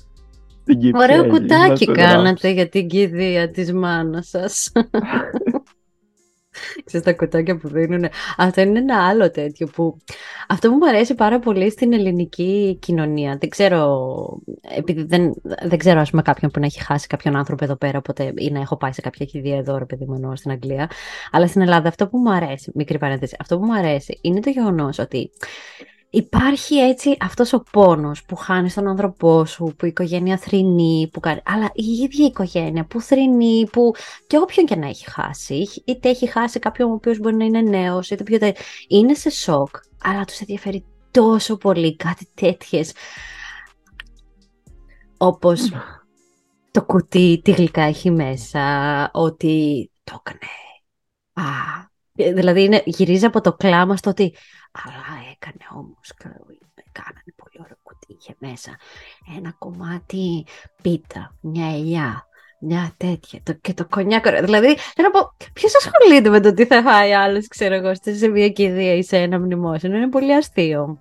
Ωραίο 0.94 1.26
κουτάκι 1.26 1.86
κάνατε 1.86 2.48
για 2.48 2.68
την 2.68 2.88
κηδεία 2.88 3.50
της 3.50 3.72
μάνας 3.72 4.28
σας. 4.28 4.72
Ξέρεις 6.84 7.06
τα 7.06 7.12
κουτάκια 7.12 7.56
που 7.56 7.68
δίνουν. 7.68 8.04
Αυτό 8.36 8.60
είναι 8.60 8.78
ένα 8.78 9.06
άλλο 9.06 9.30
τέτοιο 9.30 9.66
που... 9.66 9.96
Αυτό 10.48 10.68
που 10.68 10.74
μου 10.74 10.88
αρέσει 10.88 11.14
πάρα 11.14 11.38
πολύ 11.38 11.70
στην 11.70 11.92
ελληνική 11.92 12.78
κοινωνία. 12.80 13.36
Δεν 13.40 13.48
ξέρω, 13.48 14.08
επειδή 14.76 15.02
δεν, 15.02 15.34
δεν 15.62 15.78
ξέρω 15.78 16.00
ας 16.00 16.10
πούμε 16.10 16.22
κάποιον 16.22 16.50
που 16.50 16.60
να 16.60 16.66
έχει 16.66 16.84
χάσει 16.84 17.06
κάποιον 17.06 17.36
άνθρωπο 17.36 17.64
εδώ 17.64 17.76
πέρα, 17.76 17.98
οπότε 17.98 18.32
ή 18.36 18.50
να 18.50 18.60
έχω 18.60 18.76
πάει 18.76 18.92
σε 18.92 19.00
κάποια 19.00 19.26
κηδεία 19.26 19.56
εδώ, 19.56 19.78
ρε 19.78 19.84
παιδί 19.84 20.04
μου, 20.04 20.36
στην 20.36 20.50
Αγγλία. 20.50 20.90
Αλλά 21.30 21.46
στην 21.46 21.60
Ελλάδα 21.60 21.88
αυτό 21.88 22.08
που 22.08 22.18
μου 22.18 22.32
αρέσει, 22.32 22.70
μικρή 22.74 22.98
παρένθεση, 22.98 23.36
αυτό 23.38 23.58
που 23.58 23.64
μου 23.64 23.74
αρέσει 23.74 24.18
είναι 24.22 24.40
το 24.40 24.50
γεγονός 24.50 24.98
ότι 24.98 25.30
υπάρχει 26.10 26.74
έτσι 26.74 27.16
αυτός 27.20 27.52
ο 27.52 27.62
πόνος 27.72 28.24
που 28.24 28.36
χάνεις 28.36 28.74
τον 28.74 28.86
άνθρωπό 28.86 29.44
σου, 29.44 29.74
που 29.78 29.84
η 29.84 29.88
οικογένεια 29.88 30.36
θρυνεί, 30.36 31.08
που 31.12 31.20
κάνει... 31.20 31.40
αλλά 31.44 31.70
η 31.74 31.84
ίδια 31.84 32.24
η 32.24 32.28
οικογένεια 32.28 32.84
που 32.84 33.00
θρυνεί, 33.00 33.68
που 33.72 33.92
και 34.26 34.38
όποιον 34.38 34.66
και 34.66 34.76
να 34.76 34.86
έχει 34.88 35.10
χάσει, 35.10 35.68
είτε 35.84 36.08
έχει 36.08 36.26
χάσει 36.26 36.58
κάποιον 36.58 36.90
ο 36.90 36.94
οποίος 36.94 37.18
μπορεί 37.18 37.34
να 37.34 37.44
είναι 37.44 37.60
νέος, 37.60 38.10
είτε 38.10 38.22
πιο 38.22 38.52
είναι 38.88 39.14
σε 39.14 39.30
σοκ, 39.30 39.76
αλλά 40.02 40.24
τους 40.24 40.40
ενδιαφέρει 40.40 40.84
τόσο 41.10 41.56
πολύ 41.56 41.96
κάτι 41.96 42.28
τέτοιες, 42.34 42.92
όπως 45.16 45.72
το 46.70 46.84
κουτί, 46.84 47.40
τι 47.44 47.50
γλυκά 47.50 47.82
έχει 47.82 48.10
μέσα, 48.10 49.10
ότι 49.12 49.90
το 50.04 50.22
έκανε. 50.22 50.52
Α, 51.32 51.52
δηλαδή 52.34 52.62
είναι, 52.62 52.82
γυρίζει 52.84 53.24
από 53.24 53.40
το 53.40 53.52
κλάμα 53.52 53.96
στο 53.96 54.10
ότι 54.10 54.34
αλλά 54.72 55.19
έκανε 55.40 55.80
όμως, 55.80 56.12
κάνανε 56.92 57.32
πολύ 57.36 57.58
ωραίο 57.64 57.76
κουτί, 57.82 58.16
είχε 58.18 58.34
μέσα 58.38 58.70
ένα 59.36 59.54
κομμάτι 59.58 60.46
πίτα, 60.82 61.34
μια 61.40 61.66
ελιά, 61.66 62.26
μια 62.60 62.92
τέτοια 62.96 63.40
το, 63.42 63.52
και 63.52 63.74
το 63.74 63.86
κονιάκο. 63.86 64.30
Δηλαδή, 64.30 64.76
θέλω 64.94 65.08
να 65.12 65.20
πω, 65.20 65.32
ποιος 65.52 65.72
ασχολείται 65.76 66.28
με 66.30 66.40
το 66.40 66.54
τι 66.54 66.64
θα 66.66 66.82
φάει 66.82 67.12
άλλος, 67.12 67.46
ξέρω 67.48 67.74
εγώ, 67.74 67.92
σε 67.94 68.28
μια 68.28 68.48
κηδεία 68.48 68.94
ή 68.94 69.02
σε 69.02 69.16
ένα 69.16 69.38
μνημόσυνο. 69.38 69.96
Είναι 69.96 70.08
πολύ 70.08 70.34
αστείο. 70.34 70.98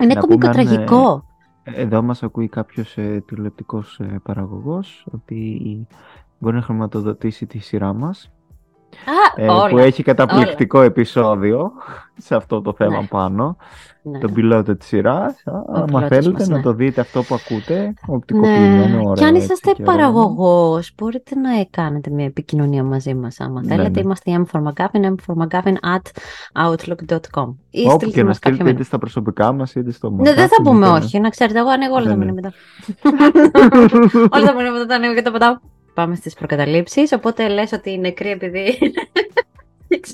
Είναι 0.00 0.14
κομικό 0.14 0.50
τραγικό. 0.50 1.24
Εδώ 1.64 2.02
μας 2.02 2.22
ακούει 2.22 2.48
κάποιος 2.48 2.96
ε, 2.96 3.22
τηλεοπτικός 3.26 3.98
ε, 4.00 4.20
παραγωγός 4.22 5.06
ότι 5.12 5.86
μπορεί 6.38 6.56
να 6.56 6.62
χρηματοδοτήσει 6.62 7.46
τη 7.46 7.58
σειρά 7.58 7.92
μας 7.92 8.30
Α, 9.06 9.42
ε, 9.42 9.68
που 9.70 9.78
έχει 9.78 10.02
καταπληκτικό 10.02 10.80
επεισόδιο 10.80 11.72
σε 12.16 12.34
αυτό 12.34 12.60
το 12.60 12.72
θέμα 12.72 13.00
ναι. 13.00 13.06
πάνω. 13.06 13.56
Ναι. 14.04 14.18
Τον 14.18 14.32
πιλότο 14.32 14.76
της 14.76 14.86
σειράς. 14.86 15.42
Αν 15.72 16.06
θέλετε 16.08 16.46
να 16.46 16.56
ναι. 16.56 16.62
το 16.62 16.72
δείτε 16.72 17.00
αυτό 17.00 17.22
που 17.22 17.34
ακούτε, 17.34 17.94
οπτικοποιημένο 18.06 19.08
ναι. 19.08 19.12
Και 19.12 19.24
αν 19.24 19.34
είσαστε 19.34 19.74
παραγωγός, 19.84 20.92
μπορείτε 20.96 21.34
να 21.38 21.50
κάνετε 21.70 22.10
μια 22.10 22.24
επικοινωνία 22.24 22.82
μαζί 22.82 23.14
μας. 23.14 23.40
Άμα 23.40 23.60
ναι, 23.60 23.68
θέλετε, 23.68 23.90
ναι. 23.90 24.00
είμαστε 24.00 24.30
η 24.30 24.46
M4McGavin, 24.46 25.14
m4McGavin 25.14 25.74
at 25.94 26.06
outlook.com. 26.66 27.54
Όπου 27.86 28.10
και 28.10 28.22
να 28.22 28.32
στείλετε 28.32 28.70
είτε 28.70 28.82
στα 28.82 28.98
προσωπικά 28.98 29.52
μας 29.52 29.74
είτε 29.74 29.92
στο 29.92 30.10
Ναι, 30.10 30.34
δεν 30.34 30.48
θα 30.48 30.62
πούμε 30.62 30.88
όχι. 30.88 31.20
Να 31.20 31.28
ξέρετε, 31.28 31.58
εγώ 31.58 31.68
ανοίγω 31.68 31.94
όλα 31.94 32.08
τα 32.08 32.16
μηνύματα. 32.16 32.52
όλα 34.30 34.44
τα 34.44 34.54
μηνύματα 34.54 34.86
τα 34.86 34.94
ανοίγω 34.94 35.14
και 35.14 35.22
τα 35.22 35.30
πατάω 35.30 35.56
πάμε 35.94 36.14
στις 36.14 36.34
προκαταλήψεις, 36.34 37.12
οπότε 37.12 37.48
λες 37.48 37.72
ότι 37.72 37.90
είναι 37.90 38.00
νεκρή 38.00 38.30
επειδή... 38.30 38.78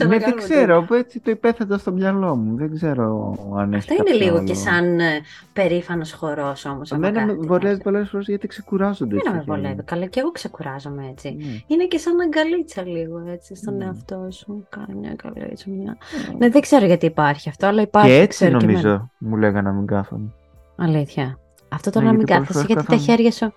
Ναι, 0.07 0.19
δεν 0.19 0.37
ξέρω, 0.37 0.87
έτσι 0.91 1.21
το 1.21 1.31
υπέθετα 1.31 1.79
στο 1.79 1.93
μυαλό 1.93 2.37
μου. 2.37 2.57
Δεν 2.57 2.75
ξέρω 2.75 3.37
αν 3.57 3.73
έχει. 3.73 3.91
Αυτό 3.91 4.05
είναι 4.15 4.25
λίγο 4.25 4.45
και 4.45 4.55
σαν 4.55 5.01
ε, 5.01 5.21
περήφανος 5.53 6.13
χορός 6.13 6.65
όμως. 6.65 6.93
Εμένα 6.93 7.27
με 7.27 7.33
βολεύει 7.33 7.83
πολλές 7.83 8.09
φορές 8.09 8.27
γιατί 8.27 8.47
ξεκουράζονται. 8.47 9.17
Δεν 9.25 9.33
με 9.35 9.43
βολεύει. 9.47 9.83
Καλά, 9.83 10.07
και 10.07 10.21
εγώ 10.21 10.31
ξεκουράζομαι 10.31 11.09
έτσι. 11.11 11.37
Ναι. 11.39 11.45
Είναι 11.67 11.85
και 11.85 11.99
σαν 11.99 12.21
αγκαλίτσα 12.21 12.83
λίγο 12.83 13.23
έτσι 13.33 13.55
στον 13.55 13.77
ναι. 13.77 13.85
εαυτό 13.85 14.29
σου. 14.31 14.67
Κάνει 14.69 14.99
μια 14.99 15.11
αγκαλίτσα. 15.11 15.71
Μια... 15.71 15.97
Ναι. 16.27 16.37
ναι, 16.39 16.49
δεν 16.49 16.61
ξέρω 16.61 16.87
γιατί 16.87 17.07
υπάρχει 17.07 17.49
αυτό, 17.49 17.67
αλλά 17.67 17.83
υπάρχει. 17.83 18.11
Και 18.11 18.21
έτσι 18.21 18.51
νομίζω 18.51 19.11
μου 19.19 19.37
λέγανε 19.37 19.69
να 19.69 19.73
μην 19.75 19.87
κάθομαι. 19.87 20.33
Αλήθεια. 20.77 21.39
Αυτό 21.69 21.91
το 21.91 22.01
ναι, 22.01 22.07
να 22.07 22.13
μην 22.13 22.27
κάθεσαι 22.27 22.65
γιατί 22.67 22.85
τα 22.85 22.97
χέρια 22.97 23.31
σου. 23.31 23.53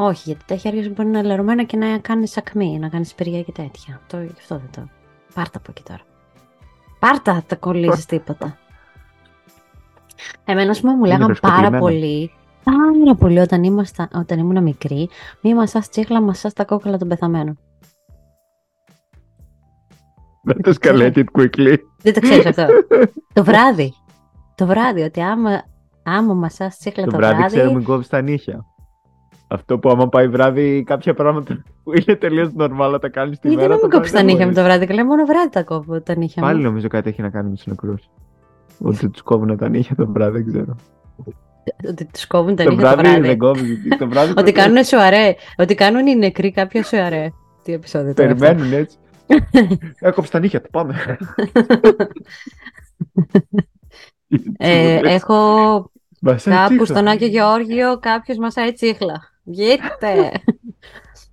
Όχι, 0.00 0.22
γιατί 0.24 0.44
τα 0.46 0.56
χέρια 0.56 0.82
σου 0.82 0.92
μπορεί 0.96 1.08
να 1.08 1.18
είναι 1.18 1.28
λερωμένα 1.28 1.64
και 1.64 1.76
να 1.76 1.98
κάνεις 1.98 2.36
ακμή, 2.36 2.78
να 2.78 2.88
κάνεις 2.88 3.14
πυριά 3.14 3.42
και 3.42 3.52
τέτοια. 3.52 4.00
Το, 4.06 4.18
αυτό 4.38 4.56
δεν 4.56 4.70
το. 4.70 4.88
Πάρτα 5.34 5.58
από 5.58 5.66
εκεί 5.70 5.82
τώρα. 5.82 6.00
Πάρτα, 6.98 7.42
τα 7.46 7.56
κολλήσεις 7.56 8.06
τίποτα. 8.12 8.58
Εμένα, 10.44 10.70
ας 10.70 10.80
πούμε, 10.80 10.94
μου 10.94 11.04
λέγανε 11.04 11.34
πάρα 11.40 11.70
πολύ, 11.70 12.32
πάρα 12.64 13.14
πολύ 13.14 13.38
όταν, 13.38 13.62
ήμασταν, 13.62 14.08
όταν 14.14 14.38
ήμουν 14.38 14.62
μικρή, 14.62 15.08
μη 15.42 15.54
μασάς 15.54 15.88
τσίχλα, 15.88 16.20
μασάς 16.20 16.52
τα 16.52 16.64
κόκκαλα 16.64 16.96
των 16.96 17.08
πεθαμένων. 17.08 17.58
Δεν 20.42 20.62
το 20.62 20.74
escalated 20.80 21.24
quickly. 21.38 21.76
Δεν 22.02 22.12
το 22.14 22.20
ξέρεις 22.20 22.46
αυτό. 22.46 22.66
το 23.32 23.44
βράδυ. 23.44 23.92
Το 24.54 24.66
βράδυ, 24.66 25.02
ότι 25.02 25.20
άμα 25.20 25.64
Άμα 26.02 26.34
μασάς 26.34 26.78
τσίχλα 26.78 27.04
Το 27.04 27.10
το, 27.10 27.16
βράδυ 27.16 27.36
βράδυ. 27.36 27.56
ξέρω 27.56 27.72
μην 27.72 27.84
κόβεις 27.84 28.08
τα 28.08 28.20
νύχια. 28.20 28.64
Αυτό 29.48 29.78
που 29.78 29.90
άμα 29.90 30.08
πάει 30.08 30.28
βράδυ 30.28 30.82
κάποια 30.86 31.14
πράγματα 31.14 31.62
που 31.82 31.92
είναι 31.96 32.16
τελείως 32.16 32.50
normal 32.58 32.98
τα 33.00 33.08
κάνεις 33.08 33.38
τη 33.38 33.48
Γιατί 33.48 33.62
μέρα. 33.62 33.74
να 33.74 33.80
μην 33.80 33.90
το 33.90 33.96
κόψεις 33.96 34.12
τα 34.12 34.18
βράδυ 34.18 34.32
νύχια 34.32 34.46
δεν 34.46 34.54
με 34.54 34.60
το 34.60 34.62
βράδυ, 34.62 34.86
καλά, 34.86 35.04
μόνο 35.06 35.24
βράδυ 35.24 35.50
τα 35.50 35.62
κόβω 35.62 36.00
τα 36.02 36.16
νύχια 36.16 36.42
Πάλι 36.42 36.56
μου. 36.58 36.64
νομίζω 36.64 36.88
κάτι 36.88 37.08
έχει 37.08 37.22
να 37.22 37.30
κάνει 37.30 37.48
με 37.48 37.54
τους 37.54 37.66
νεκρούς. 37.66 38.10
Ότι 38.78 39.08
τους 39.08 39.22
κόβουν 39.22 39.56
τα 39.56 39.68
νύχια 39.68 39.94
το 39.96 40.06
βράδυ, 40.06 40.42
δεν 40.42 40.46
ξέρω. 40.52 40.76
Ότι 41.88 42.04
τους 42.04 42.26
κόβουν 42.26 42.56
τα 42.56 42.64
Το 42.64 42.70
νύχια 42.70 42.84
το 42.90 42.96
βράδυ 42.96 43.08
βράδυ. 43.08 43.26
δεν 43.26 43.38
κόβει. 43.38 43.88
Το 43.98 44.08
βράδυ 44.08 44.32
Ότι 44.40 44.52
κάνουν 44.52 44.84
σοαρέ. 44.84 45.34
Ότι 45.56 45.74
κάνουν 45.74 46.06
οι 46.06 46.16
νεκροί 46.16 46.50
κάποιο 46.52 46.82
σοαρέ. 46.82 47.28
Τι 47.62 47.72
επεισόδιο 47.72 48.14
τώρα. 48.14 48.30
αυτό. 48.32 48.44
Περιμένουν 48.44 48.72
έτσι. 48.72 48.96
Έκοψε 50.08 50.30
τα 50.30 50.38
νύχια 50.38 50.60
του, 50.60 50.70
πάμε. 50.70 51.16
Ε, 54.58 55.00
έχω 55.16 55.34
Μασάει 56.20 56.54
κάπου 56.54 56.68
τσίχλα. 56.68 56.86
στον 56.86 57.06
Άγιο 57.08 57.26
Γεώργιο 57.26 57.98
κάποιος 57.98 58.38
μασάει 58.38 58.72
τσίχλα. 58.72 59.14
Βγείτε! 59.48 60.30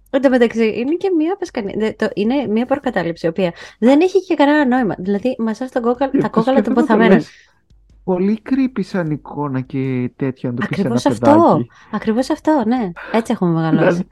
Εν 0.10 0.22
τω 0.22 0.29
μεταξύ, 0.29 0.65
είναι 0.79 0.95
και 0.95 1.10
μία 1.17 1.36
πασκανή. 1.39 1.74
δε- 1.77 1.91
το- 1.91 2.10
Είναι 2.13 2.48
μία 2.48 2.65
προκατάληψη, 2.65 3.25
η 3.25 3.29
οποία 3.29 3.53
δεν 3.79 4.01
έχει 4.01 4.24
και 4.25 4.36
κανένα 4.36 4.65
νόημα. 4.65 4.95
Δηλαδή, 4.98 5.36
μασάς 5.39 5.72
τα 5.72 5.79
κόκαλα, 5.79 6.12
Και 6.12 6.17
τα 6.17 6.29
κόκαλα 6.29 6.62
των 6.62 6.63
σκέφτομαι 6.63 6.75
το 6.75 6.81
ποθαμένων. 6.81 7.15
λες 7.17 7.29
Πολύ 8.03 8.41
creepy 8.50 8.84
σαν 8.84 9.12
εικόνα 9.12 9.62
και 9.62 10.12
τέτοιο 10.15 10.50
να 10.50 10.55
το 10.55 10.65
πεις 10.67 10.77
σε 10.77 10.81
ένα 10.88 10.95
Ακριβώς 10.95 11.05
αυτό. 11.05 11.31
παιδάκι. 11.31 11.69
Ακριβώς 11.91 12.29
αυτό, 12.29 12.63
ναι. 12.67 12.91
Έτσι 13.12 13.31
έχουμε 13.31 13.51
μεγαλώσει. 13.51 14.07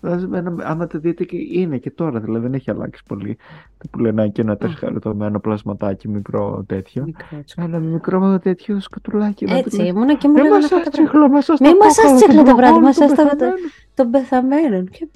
Δηλαδή, 0.00 0.24
δηλαδή, 0.24 0.46
ένα- 0.46 0.68
άμα 0.68 0.86
το 0.86 0.98
δείτε 0.98 1.24
και 1.24 1.36
είναι 1.52 1.76
και 1.78 1.90
τώρα, 1.90 2.20
δηλαδή 2.20 2.42
δεν 2.42 2.54
έχει 2.54 2.70
αλλάξει 2.70 3.02
πολύ. 3.08 3.36
Το 3.78 3.88
πουλενάκι 3.90 4.40
ένα 4.40 4.56
τεσχαριτωμένο 4.56 5.40
πλασματάκι 5.40 6.08
μικρό 6.08 6.64
τέτοιο. 6.68 7.02
Μικρό 7.04 7.26
τσουκ. 7.44 7.64
Ένα 7.64 7.78
μικρό 7.78 8.38
τέτοιο 8.38 8.80
σκοτουλάκι. 8.80 9.44
να 9.44 9.50
το 9.52 9.58
Έτσι 9.58 9.76
λες, 9.76 9.88
ήμουνα 9.88 10.14
και 10.14 10.28
μου 10.28 10.34
Δεν 10.34 10.42
λέγανε 10.42 10.60
μας 10.62 10.72
αυτά 10.72 10.90
τα 10.90 10.90
πράγματα. 10.90 11.10
τσίχλο, 11.28 11.28
μας 11.28 11.60
Μη 11.60 11.78
μασάς 11.84 12.14
τσίχλο 12.14 12.42
το 12.42 12.56
βράδυ, 12.56 12.78
μασάς 12.78 13.08
μας 13.08 13.16
τα- 13.36 13.54
των 13.94 14.10
πεθαμένων. 14.10 14.88
Και... 14.88 15.08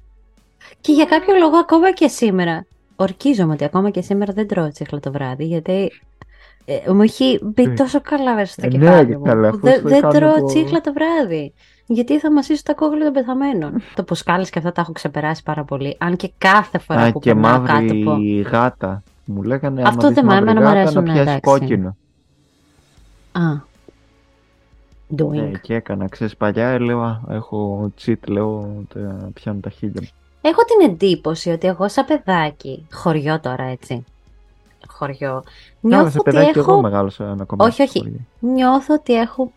και 0.80 0.92
για 0.92 1.04
κάποιο 1.04 1.34
λόγο 1.34 1.56
ακόμα 1.56 1.92
και 1.92 2.08
σήμερα. 2.08 2.64
Ορκίζομαι 2.96 3.52
ότι 3.52 3.64
ακόμα 3.64 3.90
και 3.90 4.00
σήμερα 4.02 4.32
δεν 4.32 4.46
τρώω 4.46 4.68
τσίχλα 4.68 5.00
το 5.00 5.12
βράδυ, 5.12 5.44
γιατί 5.44 5.90
ε, 6.64 6.92
μου 6.92 7.02
έχει 7.02 7.38
μπει 7.42 7.62
Ε, 7.62 7.68
τόσο 7.68 8.00
καλά 8.00 8.34
μέσα 8.34 8.52
στο 8.52 8.66
ε, 8.66 8.68
ναι, 8.68 8.78
κεφάλι 8.78 9.16
μου. 9.18 9.22
καλά, 9.24 9.48
που 9.50 9.56
αφού 9.56 9.66
δεν 9.66 9.78
στο 9.78 9.88
δεν 9.88 10.00
κάνουν 10.00 10.16
τρώω 10.16 10.34
από- 10.34 10.46
τσίχλα 10.46 10.80
το 10.80 10.92
βράδυ. 10.92 11.52
Γιατί 11.92 12.18
θα 12.18 12.32
μασίσω 12.32 12.62
τα 12.62 12.74
κόκκαλα 12.74 13.04
των 13.04 13.12
πεθαμένων. 13.12 13.72
το 13.96 14.02
ποσκάλες 14.02 14.50
και 14.50 14.58
αυτά 14.58 14.72
τα 14.72 14.80
έχω 14.80 14.92
ξεπεράσει 14.92 15.42
πάρα 15.42 15.64
πολύ. 15.64 15.96
Αν 16.00 16.16
και 16.16 16.32
κάθε 16.38 16.78
φορά 16.78 17.00
Α, 17.02 17.12
που 17.12 17.18
και 17.18 17.32
περνάω 17.32 17.60
κάτω 17.62 17.72
μαύρη 17.72 18.02
από. 18.42 18.50
γάτα. 18.56 19.02
Μου 19.24 19.42
λέγανε 19.42 19.82
Αυτό 19.82 19.98
άμα 19.98 20.08
δεις 20.08 20.14
δεν 20.16 20.24
μ' 20.24 20.28
μαύρη 20.28 20.42
εμένα 20.50 20.60
μ' 20.60 20.64
γάτα, 20.64 20.78
αρέσουν, 20.80 20.96
να 20.96 21.02
πιάσεις 21.02 21.20
εντάξει. 21.20 21.40
κόκκινο. 21.40 21.96
Α. 23.32 23.70
Doing. 25.16 25.28
Ναι, 25.30 25.50
και 25.62 25.74
έκανα, 25.74 26.08
ξέρεις, 26.08 26.36
παλιά 26.36 26.68
έλεγα, 26.68 27.04
«Α, 27.04 27.20
έχω 27.30 27.90
cheat, 28.04 28.14
λέω, 28.28 28.82
τα- 28.94 29.30
πιάνω 29.34 29.60
τα 29.60 29.70
χίλια 29.70 30.00
μου. 30.02 30.08
Έχω 30.40 30.60
την 30.64 30.90
εντύπωση 30.90 31.50
ότι 31.50 31.66
εγώ 31.66 31.88
σαν 31.88 32.04
παιδάκι, 32.04 32.86
χωριό 32.92 33.40
τώρα 33.40 33.62
έτσι, 33.64 34.04
χωριό, 34.88 35.16
Καλά, 35.18 35.42
νιώθω 35.80 36.10
σε 36.10 36.18
ότι 36.18 36.30
παιδάκι 36.30 36.58
εγώ 36.58 36.72
έχω, 36.72 36.80
μεγάλωσα 36.80 37.24
ένα 37.24 37.44
κομμάτι. 37.44 37.70
Όχι, 37.70 37.82
όχι. 37.82 37.98
του 37.98 38.04
χωριού. 38.04 38.52
νιώθω 38.54 38.94
ότι 38.94 39.14
έχω, 39.14 39.52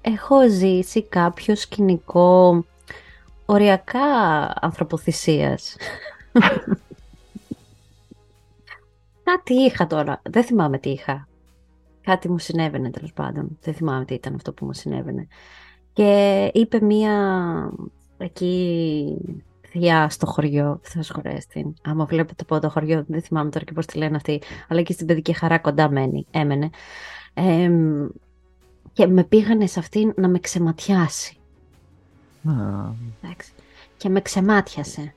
έχω 0.00 0.48
ζήσει 0.48 1.02
κάποιο 1.02 1.56
σκηνικό 1.56 2.64
οριακά 3.46 4.00
ανθρωποθυσίας. 4.60 5.76
Κάτι 9.22 9.54
είχα 9.54 9.86
τώρα, 9.86 10.20
δεν 10.30 10.44
θυμάμαι 10.44 10.78
τι 10.78 10.90
είχα. 10.90 11.28
Κάτι 12.00 12.30
μου 12.30 12.38
συνέβαινε 12.38 12.90
τέλος 12.90 13.12
πάντων. 13.12 13.58
Δεν 13.60 13.74
θυμάμαι 13.74 14.04
τι 14.04 14.14
ήταν 14.14 14.34
αυτό 14.34 14.52
που 14.52 14.64
μου 14.64 14.72
συνέβαινε. 14.72 15.26
Και 15.92 16.50
είπε 16.54 16.80
μία 16.80 17.14
εκεί 18.18 19.16
θεία 19.68 20.08
στο 20.08 20.26
χωριό, 20.26 20.80
Θεός 20.82 21.10
χωρέσει 21.10 21.48
την. 21.48 21.74
Άμα 21.84 22.04
βλέπετε 22.04 22.44
από 22.48 22.60
το 22.60 22.70
χωριό, 22.70 23.04
δεν 23.08 23.22
θυμάμαι 23.22 23.50
τώρα 23.50 23.64
και 23.64 23.72
πώς 23.72 23.86
τη 23.86 23.98
λένε 23.98 24.16
αυτή, 24.16 24.42
αλλά 24.68 24.80
εκεί 24.80 24.92
στην 24.92 25.06
παιδική 25.06 25.32
χαρά 25.32 25.58
κοντά 25.58 25.90
μένει, 25.90 26.26
έμενε. 26.30 26.70
Εμ, 27.34 28.06
και 28.98 29.06
με 29.06 29.24
πήγανε 29.24 29.66
σε 29.66 29.78
αυτήν 29.78 30.12
να 30.16 30.28
με 30.28 30.38
ξεματιάσει. 30.38 31.36
Α, 32.48 32.52
Εντάξει. 33.22 33.52
Και 33.96 34.08
με 34.08 34.20
ξεμάτιασε. 34.20 35.14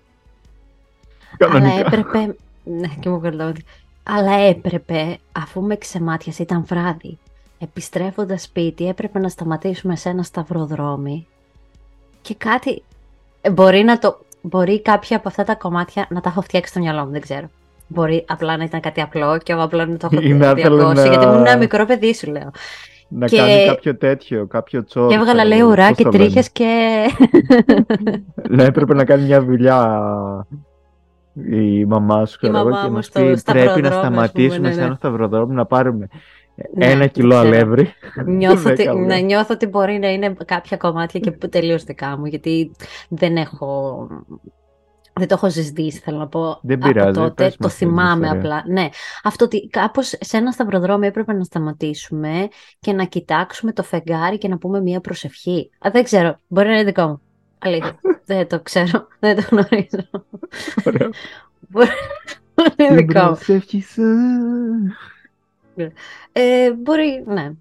Κανονικά. 1.37 1.69
Αλλά 1.73 1.79
έπρεπε. 1.79 2.35
Ναι, 2.63 2.87
και 2.99 3.09
μου 3.09 3.19
βγάλω. 3.19 3.53
Αλλά 4.03 4.31
έπρεπε, 4.33 5.17
αφού 5.31 5.61
με 5.61 5.75
ξεμάτιασε, 5.75 6.41
ήταν 6.43 6.65
βράδυ. 6.65 7.17
Επιστρέφοντας 7.59 8.41
σπίτι, 8.41 8.87
έπρεπε 8.87 9.19
να 9.19 9.29
σταματήσουμε 9.29 9.95
σε 9.95 10.09
ένα 10.09 10.23
σταυροδρόμι. 10.23 11.27
Και 12.21 12.35
κάτι. 12.35 12.83
ε, 13.41 13.49
Μπορεί 13.49 13.83
να 13.83 13.99
το. 13.99 14.25
Μπορεί 14.41 14.81
κάποια 14.81 15.17
από 15.17 15.27
αυτά 15.27 15.43
τα 15.43 15.55
κομμάτια 15.55 16.05
να 16.09 16.21
τα 16.21 16.29
έχω 16.29 16.41
φτιάξει 16.41 16.71
στο 16.71 16.79
μυαλό 16.81 17.05
μου, 17.05 17.11
δεν 17.11 17.21
ξέρω. 17.21 17.47
Μπορεί 17.87 18.25
απλά 18.27 18.57
να 18.57 18.63
ήταν 18.63 18.79
κάτι 18.79 19.01
απλό 19.01 19.37
και 19.37 19.51
εγώ 19.51 19.63
απλά 19.63 19.85
να 19.85 19.97
το 19.97 20.09
έχω 20.11 20.21
Ή 20.21 20.33
να 20.33 20.49
ήθελε 20.49 20.75
διαβάσει. 20.75 21.01
να- 21.01 21.07
Γιατί 21.07 21.25
ήμουν 21.25 21.45
ένα 21.45 21.57
μικρό 21.57 21.85
παιδί, 21.85 22.13
σου 22.15 22.31
λέω. 22.31 22.51
Να 23.13 23.27
Και- 23.27 23.37
κάνει 23.37 23.65
κάποιο 23.65 23.97
τέτοιο, 23.97 24.45
κάποιο 24.47 24.83
τσόρο. 24.83 25.07
Και 25.07 25.13
έβγαλα, 25.15 25.33
ξέρω 25.33 25.47
λέει, 25.49 25.59
εγώ, 25.59 25.69
ουρά 25.69 25.87
πώς 25.87 25.97
και 25.97 26.03
το 26.03 26.09
λένε. 26.11 26.23
τρίχες 26.23 26.51
και. 26.51 27.05
Να 28.57 28.63
έπρεπε 28.63 28.93
να 28.93 29.05
κάνει 29.05 29.23
μια 29.25 29.43
δουλειά 29.43 30.01
η 31.49 31.85
μαμά 31.85 32.25
σου, 32.25 32.37
ξέρω 32.37 32.57
εγώ, 32.57 32.69
μαμά 32.69 32.81
και 32.83 32.89
μου 32.89 32.95
να 32.95 33.01
στο 33.01 33.19
πει 33.19 33.25
πρέπει 33.25 33.39
σταυροδρόμι, 33.39 33.81
να 33.81 33.87
ας 33.87 33.93
πούμε, 33.95 34.05
σταματήσουμε 34.07 34.67
ναι, 34.67 34.73
σε 34.73 34.79
ναι. 34.79 34.85
ένα 34.85 34.95
σταυροδρόμι 34.95 35.53
να 35.53 35.65
πάρουμε 35.65 36.07
Ναι, 36.75 36.85
ένα 36.85 36.99
δεν 36.99 37.11
κιλό 37.11 37.35
ξέρω. 37.35 37.47
αλεύρι. 37.47 37.93
Νιώθω 38.25 38.69
ότι, 38.69 38.75
Δέκα 38.83 38.93
ναι, 38.93 39.05
ουρά. 39.05 39.19
νιώθω 39.19 39.53
ότι 39.53 39.65
μπορεί 39.67 39.99
να 39.99 40.07
είναι 40.11 40.35
κάποια 40.45 40.77
κομμάτια 40.77 41.19
και 41.19 41.31
τελείως 41.31 41.83
δικά 41.83 42.17
μου, 42.17 42.25
γιατί 42.25 42.71
δεν 43.09 43.35
έχω. 43.35 44.07
Δεν 45.13 45.27
το 45.27 45.33
έχω 45.33 45.49
συζητήσει, 45.49 45.99
θέλω 45.99 46.17
να 46.17 46.27
πω. 46.27 46.59
Δεν 46.61 46.77
από 46.83 46.87
πειράζει, 46.87 47.19
τότε. 47.19 47.43
πες 47.43 47.51
Το 47.55 47.57
μας 47.61 47.75
την 47.75 47.87
θυμάμαι 47.87 48.25
ιστορία. 48.27 48.39
απλά. 48.39 48.63
Ναι, 48.73 48.89
αυτό 49.23 49.45
ότι 49.45 49.67
κάπως 49.67 50.13
σε 50.19 50.37
ένα 50.37 50.51
σταυροδρόμι 50.51 51.07
έπρεπε 51.07 51.33
να 51.33 51.43
σταματήσουμε 51.43 52.47
και 52.79 52.93
να 52.93 53.03
κοιτάξουμε 53.05 53.71
το 53.73 53.83
φεγγάρι 53.83 54.37
και 54.37 54.47
να 54.47 54.57
πούμε 54.57 54.81
μία 54.81 55.01
προσευχή. 55.01 55.69
Α, 55.87 55.89
δεν 55.93 56.03
ξέρω, 56.03 56.39
μπορεί 56.47 56.67
να 56.67 56.73
είναι 56.73 56.83
δικό 56.83 57.07
μου. 57.07 57.21
Αλήθεια, 57.59 57.99
δεν 58.25 58.47
το 58.47 58.61
ξέρω, 58.61 59.07
δεν 59.19 59.35
το 59.35 59.41
γνωρίζω. 59.51 60.09
Ωραίο. 60.85 61.09
Μπορεί 61.69 61.89
να 62.55 62.85
είναι 62.85 62.95
Την 62.95 63.07
δικό 63.07 63.19
μου. 63.19 63.25
προσεύχη 63.25 63.81
σου. 63.81 64.03
Ε, 66.31 66.71
μπορεί, 66.73 67.23
ναι. 67.27 67.51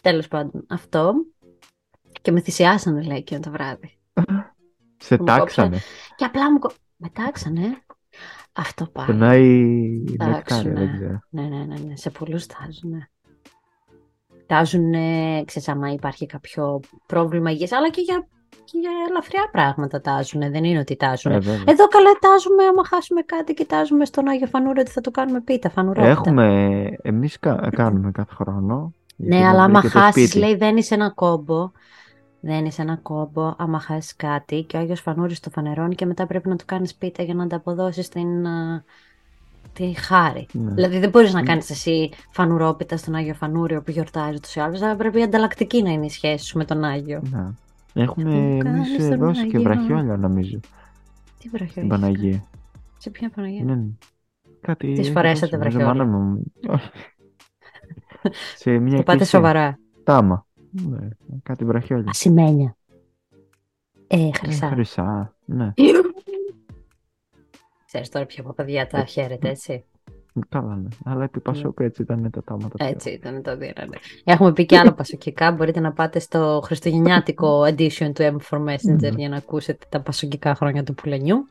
Τέλος 0.00 0.28
πάντων, 0.28 0.64
αυτό. 0.68 1.12
Και 2.22 2.32
με 2.32 2.40
θυσιάσανε, 2.40 3.02
λέει, 3.02 3.16
εκείνο 3.16 3.40
το 3.40 3.50
βράδυ. 3.50 3.98
Σε 4.96 5.16
Μου 5.18 5.24
τάξανε. 5.24 5.78
Και 6.16 6.24
απλά 6.24 6.52
μου... 6.52 6.58
κο- 7.02 7.10
Με 7.14 7.24
τάξανε. 7.24 7.62
Αυτό 8.52 8.86
πάλι. 8.86 9.06
Πονάει 9.06 9.42
νεκτάρια, 10.08 10.34
Τάξουνε. 10.34 10.72
δεν 10.74 10.92
ξέρω. 10.96 11.18
Ναι, 11.28 11.42
ναι, 11.42 11.56
ναι, 11.64 11.74
ναι. 11.86 11.96
Σε 11.96 12.10
πολλούς 12.10 12.46
τάζουνε. 12.46 13.10
Τάζουνε, 14.46 15.42
ξέρεις, 15.44 15.68
άμα 15.68 15.90
υπάρχει 15.92 16.26
κάποιο 16.26 16.80
πρόβλημα 17.06 17.50
υγείας, 17.50 17.72
αλλά 17.72 17.90
και 17.90 18.00
για, 18.00 18.26
και 18.64 18.78
για 18.78 18.90
ελαφριά 19.08 19.48
πράγματα 19.52 20.00
τάζουνε. 20.00 20.50
Δεν 20.50 20.64
είναι 20.64 20.78
ότι 20.78 20.96
τάζουνε. 20.96 21.34
Ε, 21.34 21.38
βέβαια. 21.38 21.64
Εδώ 21.66 21.86
καλά 21.88 22.10
τάζουμε, 22.20 22.64
άμα 22.64 22.84
χάσουμε 22.84 23.20
κάτι, 23.22 23.54
κοιτάζουμε 23.54 24.04
στον 24.04 24.28
Άγιο 24.28 24.46
Φανούρι 24.46 24.80
ότι 24.80 24.90
θα 24.90 25.00
το 25.00 25.10
κάνουμε 25.10 25.40
πίτα, 25.40 25.70
φανουρόπιτα. 25.70 26.08
Έχουμε, 26.10 26.84
εμείς 27.02 27.38
κα- 27.38 27.68
κάνουμε 27.76 28.10
κάθε 28.10 28.34
χρόνο. 28.34 28.92
γιατί 29.16 29.34
Ναι, 29.34 29.40
μας 29.42 29.52
αλλά 29.52 29.62
άμα 29.64 29.80
βρήκε 29.80 29.94
το 29.94 30.00
χάσεις, 30.00 30.30
σπίτι. 30.30 30.44
λέει, 30.46 30.56
δένει 30.56 30.82
ένα 30.90 31.10
κόμπο. 31.10 31.70
Δένει 32.44 32.70
ένα 32.76 32.96
κόμπο, 32.96 33.54
άμα 33.58 33.78
χάσεις 33.80 34.16
κάτι 34.16 34.62
και 34.62 34.76
ο 34.76 34.80
Άγιος 34.80 35.00
Φανούρης 35.00 35.40
το 35.40 35.50
φανερώνει 35.50 35.94
και 35.94 36.06
μετά 36.06 36.26
πρέπει 36.26 36.48
να 36.48 36.56
του 36.56 36.64
κάνεις 36.66 36.94
πίτα 36.94 37.22
για 37.22 37.34
να 37.34 37.42
ανταποδώσεις 37.42 38.08
την, 38.08 38.46
α, 38.46 38.84
τη 39.72 39.92
χάρη. 39.94 40.48
Ναι. 40.52 40.72
Δηλαδή 40.74 40.98
δεν 40.98 41.10
μπορείς 41.10 41.32
να 41.32 41.42
κάνεις 41.42 41.70
εσύ 41.70 42.10
φανουρόπιτα 42.30 42.96
στον 42.96 43.14
Άγιο 43.14 43.34
Φανούριο 43.34 43.82
που 43.82 43.90
γιορτάζει 43.90 44.40
τους 44.40 44.54
ή 44.54 44.60
άλλους, 44.60 44.82
αλλά 44.82 44.96
πρέπει 44.96 45.22
ανταλλακτική 45.22 45.82
να 45.82 45.90
είναι 45.90 46.04
η 46.06 46.10
σχέση 46.10 46.44
σου 46.44 46.58
με 46.58 46.64
τον 46.64 46.84
Άγιο. 46.84 47.22
Ναι. 47.30 47.48
Έχουμε 47.94 48.30
Μου 48.30 48.56
κάνεις 48.58 48.88
εμείς 48.88 49.08
τον 49.08 49.18
δώσει 49.18 49.46
και 49.46 49.56
Άγιο. 49.56 49.62
βραχιόλια 49.62 50.16
νομίζω 50.16 50.60
Τι 51.38 51.48
βραχιόλια. 51.48 51.70
στην 51.70 51.88
Παναγία. 51.88 52.44
Σε 52.96 53.10
ποια 53.10 53.30
Παναγία; 53.30 53.64
Ναι, 53.64 53.74
ναι. 53.74 53.86
Κάτι 54.60 54.92
Τις 54.92 55.08
έχει 55.08 55.10
φορέσατε 55.10 55.56
δώσει, 55.56 55.56
νομίζω, 55.56 55.78
βραχιόλια; 55.78 56.04
μάνα 56.04 56.04
μου. 56.04 56.42
Όχι. 56.68 56.90
Σε 58.56 58.78
μια 58.78 58.96
Το 58.96 59.02
πάτε 59.02 59.24
εκκλησία. 59.24 59.38
σοβαρά. 59.38 59.78
Τάμα. 60.04 60.46
Ναι, 60.72 61.08
κάτι 61.42 61.64
βραχιόλια. 61.64 62.10
Ασημένια. 62.10 62.76
Ε, 64.06 64.26
Ε, 64.26 64.30
χρυσά. 64.32 64.68
χρυσά. 64.68 65.34
Ναι. 65.44 65.72
Ξέρεις 67.86 68.08
τώρα 68.08 68.26
ποια 68.26 68.42
παπαδιά 68.42 68.86
τα 68.86 69.04
χαίρεται, 69.04 69.48
έτσι. 69.48 69.84
Καλά, 70.48 70.76
ναι. 70.76 70.88
Αλλά 71.04 71.24
επί 71.24 71.40
Πασόκ 71.40 71.80
έτσι 71.80 72.02
ήταν 72.02 72.30
τα 72.30 72.42
τάματα. 72.42 72.68
πιο. 72.76 72.86
Έτσι 72.86 73.10
ήταν 73.10 73.42
το 73.42 73.56
δίνανε. 73.56 73.96
Έχουμε 74.24 74.52
πει 74.52 74.66
και 74.66 74.78
άλλα 74.78 74.94
πασοκικά. 75.02 75.52
Μπορείτε 75.52 75.80
να 75.80 75.92
πάτε 75.92 76.18
στο 76.18 76.60
χριστουγεννιάτικο 76.64 77.60
edition 77.70 78.10
του 78.14 78.22
M4 78.22 78.58
Messenger 78.58 79.10
Μμμ. 79.10 79.16
για 79.18 79.28
να 79.28 79.36
ακούσετε 79.36 79.86
τα 79.88 80.00
πασοκικά 80.00 80.54
χρόνια 80.54 80.82
του 80.84 80.94
πουλενιού. 80.94 81.46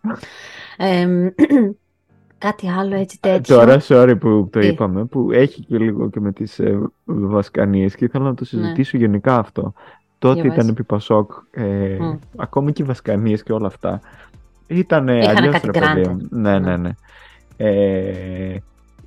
Ε, 2.43 2.47
κάτι 2.47 2.69
άλλο 2.69 2.95
έτσι 2.95 3.17
τέτοιο. 3.19 3.55
Τώρα, 3.55 3.77
sorry 3.87 4.15
που 4.19 4.49
το 4.51 4.59
είπαμε, 4.59 5.05
που 5.05 5.31
έχει 5.31 5.61
και 5.65 5.77
λίγο 5.77 6.09
και 6.09 6.19
με 6.19 6.31
τις 6.31 6.59
ε, 6.59 6.79
βασκανίες 7.05 7.95
και 7.95 8.05
ήθελα 8.05 8.23
να 8.23 8.33
το 8.33 8.45
Ναι. 8.51 8.61
συζητήσω 8.61 8.97
γενικά 8.97 9.37
αυτό. 9.37 9.73
Τότε 10.19 10.33
Για 10.33 10.43
ήταν 10.45 10.55
πες. 10.57 10.67
επί 10.67 10.83
Πασόκ, 10.83 11.31
ε, 11.51 11.63
Μμ. 11.99 12.17
ακόμη 12.37 12.71
και 12.73 12.81
οι 12.81 12.85
βασκανίες 12.85 13.43
και 13.43 13.53
όλα 13.53 13.67
αυτά. 13.67 13.99
Ήταν 14.67 15.07
Είχανε 15.07 15.37
αλλιώς 15.37 15.53
κάτι 15.59 15.79
ρε 15.79 15.79
παιδί 15.79 16.01
grande. 16.05 16.07
μου. 16.07 16.27
Ναι, 16.29 16.59
ναι, 16.59 16.77
ναι. 16.77 16.89
Ε, 17.57 18.55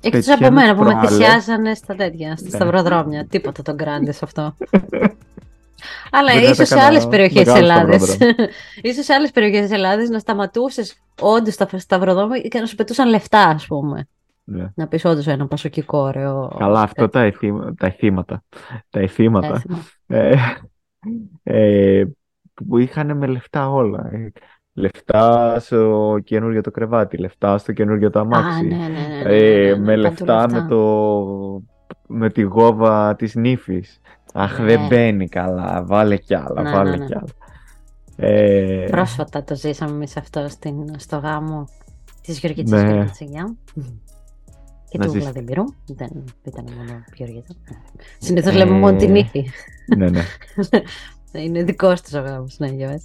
Εκτός 0.01 0.25
πετυχαίνω 0.25 0.45
από 0.47 0.55
μένα 0.55 0.75
που 0.75 0.83
με 0.83 0.89
προάλλες. 0.89 1.09
θυσιάζανε 1.11 1.73
στα 1.73 1.95
τέτοια, 1.95 2.35
στα 2.35 2.47
Ναι. 2.49 2.55
σταυροδρόμια. 2.55 3.25
Τίποτα 3.29 3.61
το 3.61 3.73
γκράντε 3.73 4.11
σε 4.11 4.19
αυτό. 4.23 4.53
Αλλά 6.11 6.33
Δεν 6.33 6.43
θα 6.43 6.49
ίσως 6.49 6.67
σε 6.67 6.73
έκανα 6.73 6.89
άλλες 6.89 7.07
περιοχές 7.07 7.43
της 7.43 7.53
μεγάλο 7.53 7.65
Ελλάδας, 7.65 8.01
σταυροδρόμιο. 8.01 8.47
ίσως 8.89 9.05
σε 9.05 9.13
άλλες 9.13 9.31
περιοχές 9.31 9.61
της 9.61 9.71
Ελλάδας 9.71 10.09
να 10.09 10.19
σταματούσες 10.19 11.01
όντως 11.21 11.53
στα 11.53 11.67
σταυροδρόμια 11.77 12.39
και 12.41 12.59
να 12.59 12.65
σου 12.65 12.75
πετούσαν 12.75 13.09
λεφτά, 13.09 13.39
ας 13.47 13.65
πούμε. 13.67 14.07
ναι. 14.43 14.71
Να 14.75 14.87
πεις 14.87 15.05
όντως 15.05 15.27
ένα 15.27 15.47
πασοκικό 15.47 15.97
ωραίο. 15.97 16.55
Καλά, 16.59 16.81
αυτό 16.81 17.09
τα, 17.09 17.21
εθίμα- 17.21 17.73
τα 17.77 17.85
εθήματα. 17.87 18.43
Τα 18.89 18.99
εθήματα. 18.99 19.47
έθιμο. 19.55 19.77
ε, 20.07 20.35
ε, 21.43 22.05
που 22.67 22.77
είχαν 22.77 23.17
με 23.17 23.27
λεφτά 23.27 23.69
όλα. 23.69 24.09
Ε, 24.11 24.31
Λεφτά 24.77 25.55
στο 25.59 26.17
καινούργιο 26.23 26.61
το 26.61 26.71
κρεβάτι, 26.71 27.17
λεφτά 27.17 27.57
στο 27.57 27.71
καινούργιο 27.73 28.09
το 28.09 28.19
Α, 28.19 28.21
αμάξι. 28.21 28.65
ναι, 28.65 28.75
ναι, 28.75 28.87
ναι, 28.87 29.23
ναι, 29.23 29.35
Ε, 29.35 29.63
ναι, 29.63 29.69
ναι, 29.69 29.77
με 29.77 29.85
παντού 29.85 30.01
λεφτά 30.01 30.47
με, 30.51 30.65
το, 30.69 31.61
με 32.07 32.29
τη 32.29 32.41
γόβα 32.41 33.15
της 33.15 33.35
νύφης. 33.35 34.01
Αχ, 34.33 34.59
Ναι. 34.59 34.65
δεν 34.65 34.87
μπαίνει 34.87 35.27
καλά. 35.27 35.83
Βάλε 35.85 36.17
κι 36.17 36.35
άλλα, 36.35 36.61
Ναι, 36.61 36.71
βάλε 36.71 36.89
ναι, 36.89 36.97
ναι. 36.97 37.05
κι 37.05 37.13
άλλα. 37.15 37.27
Ε, 38.17 38.87
Πρόσφατα 38.91 39.43
το 39.43 39.55
ζήσαμε 39.55 39.91
εμείς 39.91 40.17
αυτό 40.17 40.47
στην, 40.49 40.75
στο 40.99 41.17
γάμο 41.17 41.67
της 42.21 42.39
Γεωργίτσας 42.39 42.83
Ναι. 42.83 42.91
και 42.97 43.03
του 43.03 43.11
Τσιγιά. 43.11 43.55
Και 44.89 44.97
Να 44.97 45.05
του 45.05 45.11
ζήσεις. 45.11 45.29
Βλαδιμίρου. 45.29 45.63
Δεν 45.85 46.23
ήταν 46.43 46.65
μόνο 46.77 47.03
Γεωργίτσα. 47.13 47.53
Συνήθως 48.19 48.53
Ε, 48.53 48.57
λέμε 48.57 48.77
μόνο 48.79 48.97
την 48.97 49.15
ύφη. 49.15 49.45
ναι, 49.97 50.09
ναι. 50.09 50.21
Είναι 51.43 51.63
δικός 51.63 52.01
της 52.01 52.13
ο 52.13 52.19
γάμος, 52.19 52.55
ναι, 52.59 52.67
για 52.67 52.87
πες. 52.89 53.03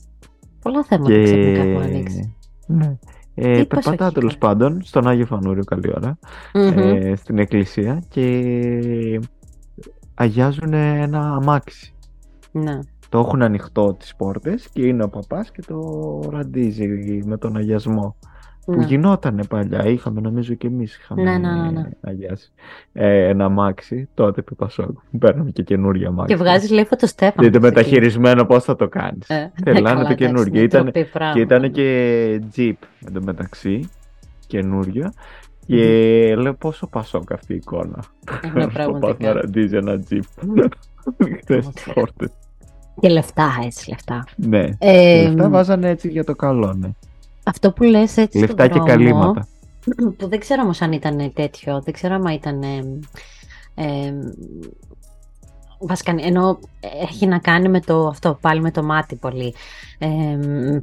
Πολλά 0.63 0.85
θέματα 0.85 1.11
Και... 1.13 1.23
ξαφνικά 1.23 1.61
έχουν 1.63 1.83
ανοίξει. 1.83 2.35
Ναι. 2.67 2.97
Ε, 3.43 3.59
Τι 3.59 3.67
περπατάω 3.67 3.97
προσοχή, 3.97 4.15
τέλος 4.15 4.39
καλά. 4.39 4.53
πάντων 4.57 4.83
στον 4.83 5.09
Άγιο 5.09 5.27
Φανούριο 5.27 5.65
καλή 5.65 5.93
ώρα 5.97 6.19
Μμμ. 6.55 6.79
ε, 6.79 7.17
στην 7.17 7.39
εκκλησία 7.39 8.03
και 8.09 9.21
αγιάζουν 10.15 10.73
ένα 10.73 11.35
αμάξι. 11.35 11.95
Ναι. 12.51 12.79
Το 13.09 13.19
έχουν 13.19 13.43
ανοιχτό 13.43 13.95
τις 13.95 14.17
πόρτες 14.17 14.69
και 14.73 14.87
είναι 14.87 15.03
ο 15.05 15.09
παπάς 15.09 15.51
και 15.51 15.63
το 15.67 16.21
ραντίζει 16.31 16.87
με 17.25 17.37
τον 17.37 17.57
αγιασμό. 17.57 18.17
Που 18.73 18.79
ναι. 18.79 18.85
γινότανε 18.85 19.45
παλιά, 19.45 19.85
είχαμε 19.87 20.21
νομίζω 20.21 20.55
και 20.55 20.67
εμείς 20.67 20.97
είχαμε 20.97 21.23
Ναι, 21.23 21.39
ναι, 21.39 21.53
ναι, 21.63 21.71
ναι. 21.71 21.89
αγιάσει 22.01 22.51
ε, 22.93 23.29
ένα 23.29 23.45
αμάξι, 23.45 24.09
τότε 24.15 24.43
που 24.43 24.55
Πασόκ. 24.57 24.99
Παίρνουμε 25.19 25.51
και 25.51 25.63
καινούργια 25.63 26.09
αμάξι. 26.09 26.35
Και 26.35 26.41
βγάζεις 26.41 26.71
λέει 26.71 26.85
φωτοστέφανο. 26.85 27.47
Δείτε 27.49 27.61
μεταχειρισμένο 27.61 28.45
πώς 28.45 28.65
θα 28.65 28.77
το 28.77 28.89
κάνεις. 28.89 29.29
Ε, 29.29 29.53
Θέλανε 29.65 29.81
καλά, 29.83 29.95
το 29.95 30.01
εντάξει, 30.01 30.15
καινούργιο. 30.25 30.55
είναι 30.55 30.65
Ήταν- 30.65 30.83
ντροπή 30.83 31.05
πράγμα. 31.05 31.35
Και 31.35 31.41
ήταν 31.41 31.71
και 31.71 32.41
Jeep 32.57 32.73
εντωμεταξύ, 33.09 33.89
καινούριο. 34.47 35.13
Και 35.67 36.35
λέω 36.39 36.55
πόσο 36.55 36.87
Πασόκ 36.87 37.33
αυτή 37.33 37.53
η 37.53 37.57
εικόνα. 37.57 38.05
Ναι, 38.55 38.65
Ο 38.65 38.67
παπάς 38.67 38.67
να 38.67 38.69
πραγματικά. 38.69 39.33
ραντίζει 39.33 39.77
ένα 39.77 40.03
Jeep. 40.11 40.21
Χθες 41.41 41.69
τις 41.69 41.83
Πραγματικά. 41.83 41.93
πόρτες. 41.95 42.31
Και 43.01 43.09
λεφτά, 43.09 43.49
έτσι, 43.65 43.91
λεφτά. 43.91 44.25
Ναι. 44.37 44.65
Ε, 44.79 45.23
Λεφτά 45.29 45.49
βάζανε 45.49 45.89
έτσι 45.89 46.09
για 46.09 46.25
το 46.25 46.35
καλό, 46.35 46.73
ναι. 46.73 46.89
Αυτό 47.51 47.73
που 47.73 47.83
λες 47.83 48.17
έτσι 48.17 48.39
στον 48.39 48.41
Λεφτά 48.41 48.67
και 48.67 48.73
δρόμο, 48.73 48.87
καλύματα. 48.87 49.49
που 50.17 50.29
δεν 50.29 50.39
ξέρω 50.39 50.63
όμως 50.63 50.83
αν 50.83 50.93
ήταν 50.93 51.33
τέτοιο, 51.35 51.81
δεν 51.81 51.95
ξέρω 51.95 52.15
αν 52.15 52.27
ήταν 52.27 52.63
ε, 52.63 53.01
ε, 53.75 54.15
βασικά, 55.79 56.15
ενώ 56.19 56.59
έχει 57.11 57.27
να 57.27 57.39
κάνει 57.39 57.69
με 57.69 57.81
το 57.81 58.07
αυτό, 58.07 58.39
πάλι 58.41 58.61
με 58.61 58.71
το 58.71 58.83
μάτι 58.83 59.17
πολύ, 59.17 59.55
ε, 59.99 60.09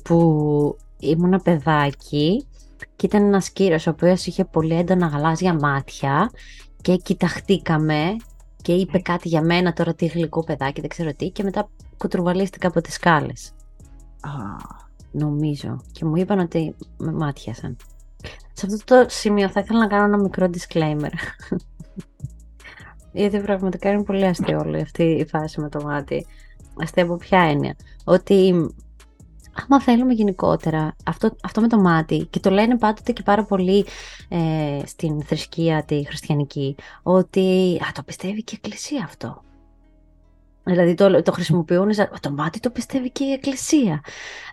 που 0.04 0.78
ήμουν 1.00 1.42
παιδάκι 1.44 2.48
και 2.96 3.06
ήταν 3.06 3.24
ένας 3.24 3.50
κύριος 3.50 3.88
ο 3.88 3.90
οποίος 3.90 4.26
είχε 4.26 4.46
πολύ 4.46 4.74
έντονα 4.74 5.08
γαλάζια 5.08 5.54
μάτια 5.54 6.32
και 6.82 6.96
κοιταχτήκαμε 6.96 8.16
και 8.62 8.74
είπε 8.74 9.00
κάτι 9.00 9.28
για 9.28 9.42
μένα 9.42 9.74
τώρα 9.74 9.94
τι 9.94 10.06
γλυκό 10.06 10.44
παιδάκι, 10.44 10.82
δεν 10.82 10.90
ξέρω 10.90 11.14
τι 11.14 11.30
και 11.30 11.44
μετά 11.44 11.70
κουτρουβαλίστηκα 11.98 12.68
από 12.68 12.82
τις 12.82 12.94
σκάλες. 12.94 13.52
Νομίζω. 15.12 15.82
Και 15.92 16.06
μου 16.06 16.16
είπαν 16.16 16.40
ότι 16.40 16.76
με 16.98 17.12
μάτιασαν. 17.12 17.78
Σε 18.54 18.66
αυτό 18.66 19.04
το 19.04 19.10
σημείο 19.10 19.50
θα 19.50 19.60
ήθελα 19.60 19.80
να 19.80 19.88
κάνω 19.88 20.04
ένα 20.04 20.18
μικρό 20.18 20.50
disclaimer. 20.54 21.12
Γιατί 23.12 23.40
πραγματικά 23.40 23.90
είναι 23.90 24.04
πολύ 24.04 24.26
αστείο 24.26 24.60
όλη 24.60 24.82
αυτή 24.82 25.04
η 25.04 25.26
φάση 25.26 25.62
με 25.62 25.70
το 25.70 25.82
μάτι. 25.82 26.26
Αστείο 26.82 27.04
από 27.04 27.16
ποια 27.18 27.40
έννοια. 27.40 27.76
Ότι 28.04 28.54
άμα 29.54 29.82
θέλουμε 29.82 30.14
γενικότερα 30.14 30.96
αυτό, 31.06 31.36
αυτό 31.44 31.62
με 31.62 31.68
το 31.68 31.80
μάτι 31.80 32.28
και 32.30 32.40
το 32.40 32.50
λένε 32.50 32.78
πάντοτε 32.78 33.12
και 33.12 33.24
πάρα 33.24 33.44
πολύ 33.44 33.86
ε, 34.30 34.80
στην 34.86 35.24
θρησκεία 35.24 35.84
τη 35.84 36.06
χριστιανική 36.06 36.76
ότι 37.04 37.78
α, 37.82 37.92
το 37.94 38.04
πιστεύει 38.04 38.44
και 38.44 38.56
η 38.56 38.60
εκκλησία 38.64 39.04
αυτό. 39.04 39.42
Δηλαδή 40.68 40.94
το, 40.94 41.22
το 41.22 41.32
χρησιμοποιούν 41.32 41.94
σαν 41.94 42.10
το 42.20 42.32
μάτι 42.32 42.60
το 42.60 42.70
πιστεύει 42.70 43.10
και 43.12 43.24
η 43.24 43.32
εκκλησία. 43.32 44.02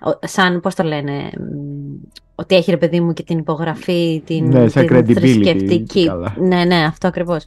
Ο- 0.06 0.26
Σαν, 0.26 0.60
πώς 0.60 0.74
το 0.74 0.82
λένε, 0.82 1.12
μ, 1.38 1.94
ότι 2.34 2.54
έχει 2.54 2.70
ρε 2.70 2.76
παιδί 2.76 3.00
μου 3.00 3.12
και 3.12 3.22
την 3.22 3.38
υπογραφή, 3.38 4.22
την, 4.26 4.48
Ναι, 4.48 4.68
σαν 4.68 4.86
την 4.86 4.96
credibility, 4.96 5.12
θρησκευτική. 5.14 6.06
καλά. 6.06 6.34
Ναι, 6.38 6.64
ναι, 6.64 6.84
αυτό 6.84 7.08
ακριβώς. 7.08 7.42
Ε, 7.44 7.46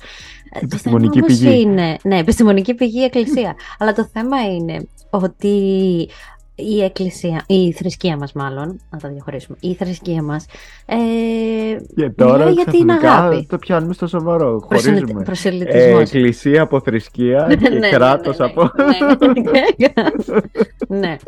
το 0.51 0.59
Επιστημονική 0.63 1.19
θέμα 1.19 1.25
όμως 1.29 1.39
πηγή. 1.39 1.61
Είναι, 1.61 1.97
ναι, 2.03 2.17
επιστημονική 2.19 2.73
πηγή 2.73 2.99
η 2.99 3.03
εκκλησία. 3.03 3.55
Αλλά 3.79 3.93
το 3.93 4.09
θέμα 4.13 4.37
είναι 4.55 4.87
ότι 5.09 5.53
η 6.59 6.83
εκκλησία, 6.83 7.43
η 7.47 7.71
θρησκεία 7.71 8.17
μας 8.17 8.33
μάλλον, 8.33 8.79
να 8.89 8.97
τα 8.97 9.09
διαχωρίσουμε, 9.09 9.57
η 9.59 9.73
θρησκεία 9.73 10.21
μας 10.23 10.45
ε, 10.85 10.95
Και 11.95 12.09
τώρα 12.09 12.37
μιλάει 12.37 12.51
για 12.53 12.63
την 12.65 12.71
ξαφνικά 12.87 13.11
αγάπη. 13.13 13.45
το 13.49 13.57
πιάνουμε 13.57 13.93
στο 13.93 14.07
σοβαρό. 14.07 14.65
προσελ- 14.67 14.93
Χωρίζουμε. 14.97 15.21
Ε, 15.21 15.23
προσελητισμός. 15.23 16.01
εκκλησία 16.01 16.61
από 16.61 16.79
θρησκεία 16.81 17.47
και 17.59 17.69
Ναι, 17.69 17.79
ναι, 17.79 17.89
κράτος 17.89 18.37
ναι, 18.37 18.45
ναι, 18.45 18.51
από... 18.51 18.71
ναι, 18.83 19.87
ναι. 20.87 20.97
ναι. 20.99 21.17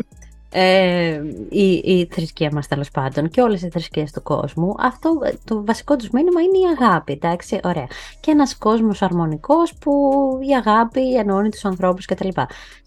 Ε, 0.51 1.21
η, 1.49 1.71
η 1.73 2.07
θρησκεία 2.12 2.49
μας 2.53 2.67
τέλος 2.67 2.91
πάντων 2.91 3.29
και 3.29 3.41
όλες 3.41 3.62
οι 3.62 3.69
θρησκείες 3.69 4.12
του 4.12 4.23
κόσμου 4.23 4.75
αυτό 4.79 5.19
ε, 5.23 5.33
το 5.43 5.65
βασικό 5.65 5.95
τους 5.95 6.09
μήνυμα 6.09 6.41
είναι 6.41 6.57
η 6.57 6.77
αγάπη 6.79 7.12
εντάξει 7.12 7.59
ωραία. 7.63 7.88
Και 8.19 8.31
ένας 8.31 8.57
κόσμος 8.57 9.01
αρμονικός 9.01 9.73
που 9.73 9.91
η 10.49 10.53
αγάπη 10.53 11.15
ενώνει 11.15 11.49
τους 11.49 11.65
ανθρώπους 11.65 12.05
κτλ 12.05 12.27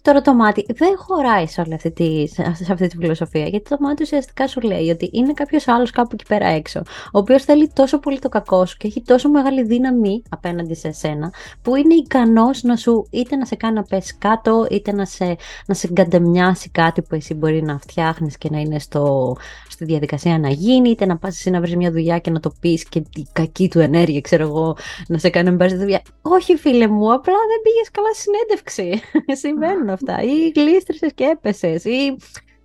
τώρα 0.01 0.21
το 0.21 0.33
μάτι 0.33 0.65
δεν 0.73 0.97
χωράει 0.97 1.47
σε, 1.47 1.61
όλη 1.61 1.73
αυτή 1.73 1.91
τη, 1.91 2.27
σε 2.27 2.71
αυτή 2.71 2.87
τη 2.87 2.97
φιλοσοφία 2.97 3.47
γιατί 3.47 3.69
το 3.69 3.77
μάτι 3.79 4.03
ουσιαστικά 4.03 4.47
σου 4.47 4.61
λέει 4.61 4.89
ότι 4.89 5.09
είναι 5.13 5.33
κάποιος 5.33 5.67
άλλος 5.67 5.91
κάπου 5.91 6.09
εκεί 6.13 6.25
πέρα 6.27 6.47
έξω 6.47 6.79
ο 7.05 7.19
οποίος 7.19 7.43
θέλει 7.43 7.71
τόσο 7.73 7.99
πολύ 7.99 8.19
το 8.19 8.29
κακό 8.29 8.65
σου 8.65 8.77
και 8.77 8.87
έχει 8.87 9.01
τόσο 9.01 9.29
μεγάλη 9.29 9.63
δύναμη 9.63 10.23
απέναντι 10.29 10.75
σε 10.75 10.87
εσένα 10.87 11.33
που 11.61 11.75
είναι 11.75 11.93
ικανός 11.93 12.63
να 12.63 12.75
σου 12.75 13.07
είτε 13.09 13.35
να 13.35 13.45
σε 13.45 13.55
κάνει 13.55 13.73
να 13.73 13.83
πέσει 13.83 14.15
κάτω 14.17 14.67
είτε 14.69 14.93
να 14.93 15.05
σε, 15.05 15.35
να 15.65 15.73
σε 15.73 15.87
εγκαντεμιάσει 15.87 16.69
κάτι 16.69 17.01
που 17.01 17.15
εσύ 17.15 17.33
μπορεί 17.33 17.52
να 17.61 17.79
φτιάχνεις 17.79 18.37
και 18.37 18.49
να 18.51 18.59
είναι 18.59 18.79
στο, 18.79 19.35
στη 19.69 19.85
διαδικασία 19.85 20.39
να 20.39 20.49
γίνει 20.49 20.89
είτε 20.89 21.05
να 21.05 21.17
πας 21.17 21.35
εσύ 21.35 21.49
να 21.49 21.59
βρεις 21.59 21.75
μια 21.75 21.91
δουλειά 21.91 22.19
και 22.19 22.29
να 22.29 22.39
το 22.39 22.53
πεις 22.59 22.83
και 22.83 22.99
η 23.15 23.27
κακή 23.31 23.69
του 23.69 23.79
ενέργεια 23.79 24.21
ξέρω 24.21 24.43
εγώ 24.43 24.77
να 25.07 25.17
σε 25.17 25.29
κάνει 25.29 25.49
να 25.49 25.57
πάρεις 25.57 25.73
τη 25.73 25.79
δουλειά. 25.79 26.01
Όχι 26.21 26.55
φίλε 26.55 26.87
μου 26.87 27.13
απλά 27.13 27.33
δεν 27.33 27.61
πήγες 27.63 27.91
καλά 27.91 28.13
στη 28.13 28.21
συνέντευξη. 28.21 29.01
Συμβαίνουν 29.43 29.89
αυτά. 29.89 30.21
Ή 30.21 30.51
γλίστρησες 30.55 31.13
και 31.13 31.23
έπεσες 31.23 31.83
ή 31.83 32.17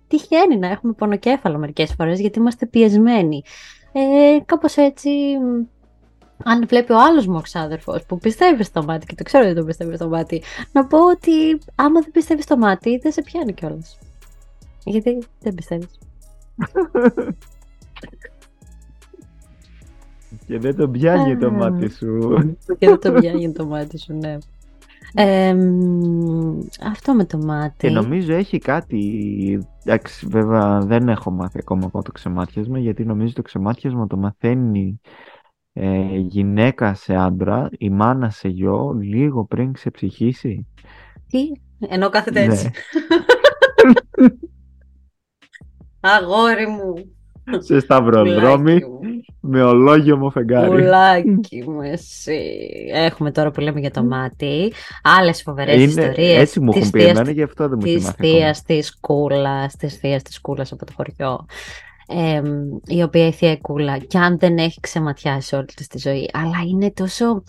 τυχαίνει 0.07 0.57
να 0.57 0.67
έχουμε 0.67 0.93
πονοκέφαλο 0.93 1.57
μερικές 1.57 1.93
φορές 1.97 2.19
γιατί 2.19 2.39
είμαστε 2.39 2.65
πιεσμένοι. 2.65 3.43
Ε, 3.91 4.39
κάπως 4.45 4.77
έτσι 4.77 5.09
μ, 5.09 5.65
αν 6.43 6.65
βλέπει 6.67 6.91
ο 6.91 6.99
άλλος 6.99 7.27
μου 7.27 7.35
ο 7.37 7.41
ξάδερφος 7.41 8.03
που 8.05 8.17
πιστεύει 8.17 8.63
στο 8.63 8.83
μάτι 8.83 9.05
και 9.05 9.15
το 9.15 9.23
ξέρω 9.23 9.45
ότι 9.45 9.55
το 9.55 9.63
πιστεύει 9.63 9.95
στο 9.95 10.07
μάτι 10.07 10.43
να 10.71 10.85
πω 10.85 11.09
ότι 11.09 11.59
άμα 11.75 12.01
δεν 12.01 12.11
πιστεύει 12.11 12.41
στο 12.41 12.57
μάτι 12.57 12.97
δεν 12.97 13.11
σε 13.11 13.21
πιάνει 13.21 13.53
κιόλας. 13.53 13.97
Γιατί 14.85 15.23
δεν 15.39 15.53
πιστεύεις. 15.53 15.99
Και 20.45 20.59
δεν 20.59 20.75
τον 20.75 20.91
πιάνει 20.91 21.37
το 21.37 21.47
Α. 21.47 21.51
μάτι 21.51 21.89
σου. 21.89 22.19
και 22.77 22.87
δεν 22.87 22.99
το 22.99 23.11
πιάνει 23.11 23.51
το 23.51 23.65
μάτι 23.65 23.97
σου, 23.99 24.13
ναι. 24.13 24.37
Ε, 25.13 25.53
μ, 25.53 26.59
αυτό 26.83 27.13
με 27.13 27.25
το 27.25 27.37
μάτι. 27.37 27.75
Και 27.77 27.89
νομίζω 27.89 28.33
έχει 28.33 28.57
κάτι. 28.57 29.67
Εντάξει, 29.83 30.27
βέβαια 30.29 30.79
δεν 30.79 31.09
έχω 31.09 31.31
μάθει 31.31 31.57
ακόμα 31.59 31.85
από 31.85 32.01
το 32.01 32.11
ξεμάτιασμα, 32.11 32.79
γιατί 32.79 33.05
νομίζω 33.05 33.33
το 33.33 33.41
ξεμάτιασμα 33.41 34.07
το 34.07 34.17
μαθαίνει 34.17 34.99
ε, 35.73 36.17
γυναίκα 36.17 36.93
σε 36.93 37.15
άντρα, 37.15 37.69
η 37.77 37.89
μάνα 37.89 38.29
σε 38.29 38.47
γιο, 38.47 38.91
λίγο 39.01 39.45
πριν 39.45 39.73
ξεψυχήσει. 39.73 40.67
Τι, 41.27 41.39
ενώ 41.79 42.09
κάθεται 42.09 42.45
Ναι. 42.45 42.53
έτσι. 42.53 42.71
Αγόρι 45.99 46.67
μου. 46.67 46.93
σε 47.57 47.79
σταυροδρόμι 47.79 48.79
με 49.39 49.63
ολόγιο 49.63 50.17
μου 50.17 50.31
φεγγάρι. 50.31 50.69
Πουλάκι 50.69 51.63
μου 51.67 51.81
εσύ. 51.81 52.41
Έχουμε 52.93 53.31
τώρα 53.31 53.51
που 53.51 53.59
λέμε 53.59 53.79
για 53.79 53.91
το 53.91 54.03
μάτι. 54.03 54.73
Άλλες 55.19 55.41
φοβερές 55.41 55.83
ιστορίες. 55.83 56.39
Έτσι 56.39 56.59
μου 56.59 56.71
έχουν 56.75 56.89
πει 56.89 57.03
εμένα, 57.03 57.31
γι' 57.31 57.43
αυτό 57.43 57.67
δεν 57.67 57.79
μου 57.81 57.93
Της 57.93 58.09
θείας 58.09 58.63
της 58.63 58.99
κούλας, 58.99 59.75
της 59.75 59.97
θείας 59.97 60.21
της 60.21 60.41
κούλας 60.41 60.71
από 60.71 60.85
το 60.85 60.93
χωριό. 60.95 61.45
Ε, 62.07 62.41
η 62.85 63.01
οποία 63.01 63.27
η 63.27 63.31
θεία 63.31 63.57
κούλα, 63.57 63.97
κι 63.97 64.17
αν 64.17 64.37
δεν 64.39 64.57
έχει 64.57 64.79
ξεματιάσει 64.79 65.55
όλη 65.55 65.65
της 65.65 65.87
τη 65.87 65.97
ζωή, 65.97 66.29
αλλά 66.33 66.57
είναι 66.69 66.91
τόσο. 66.91 67.43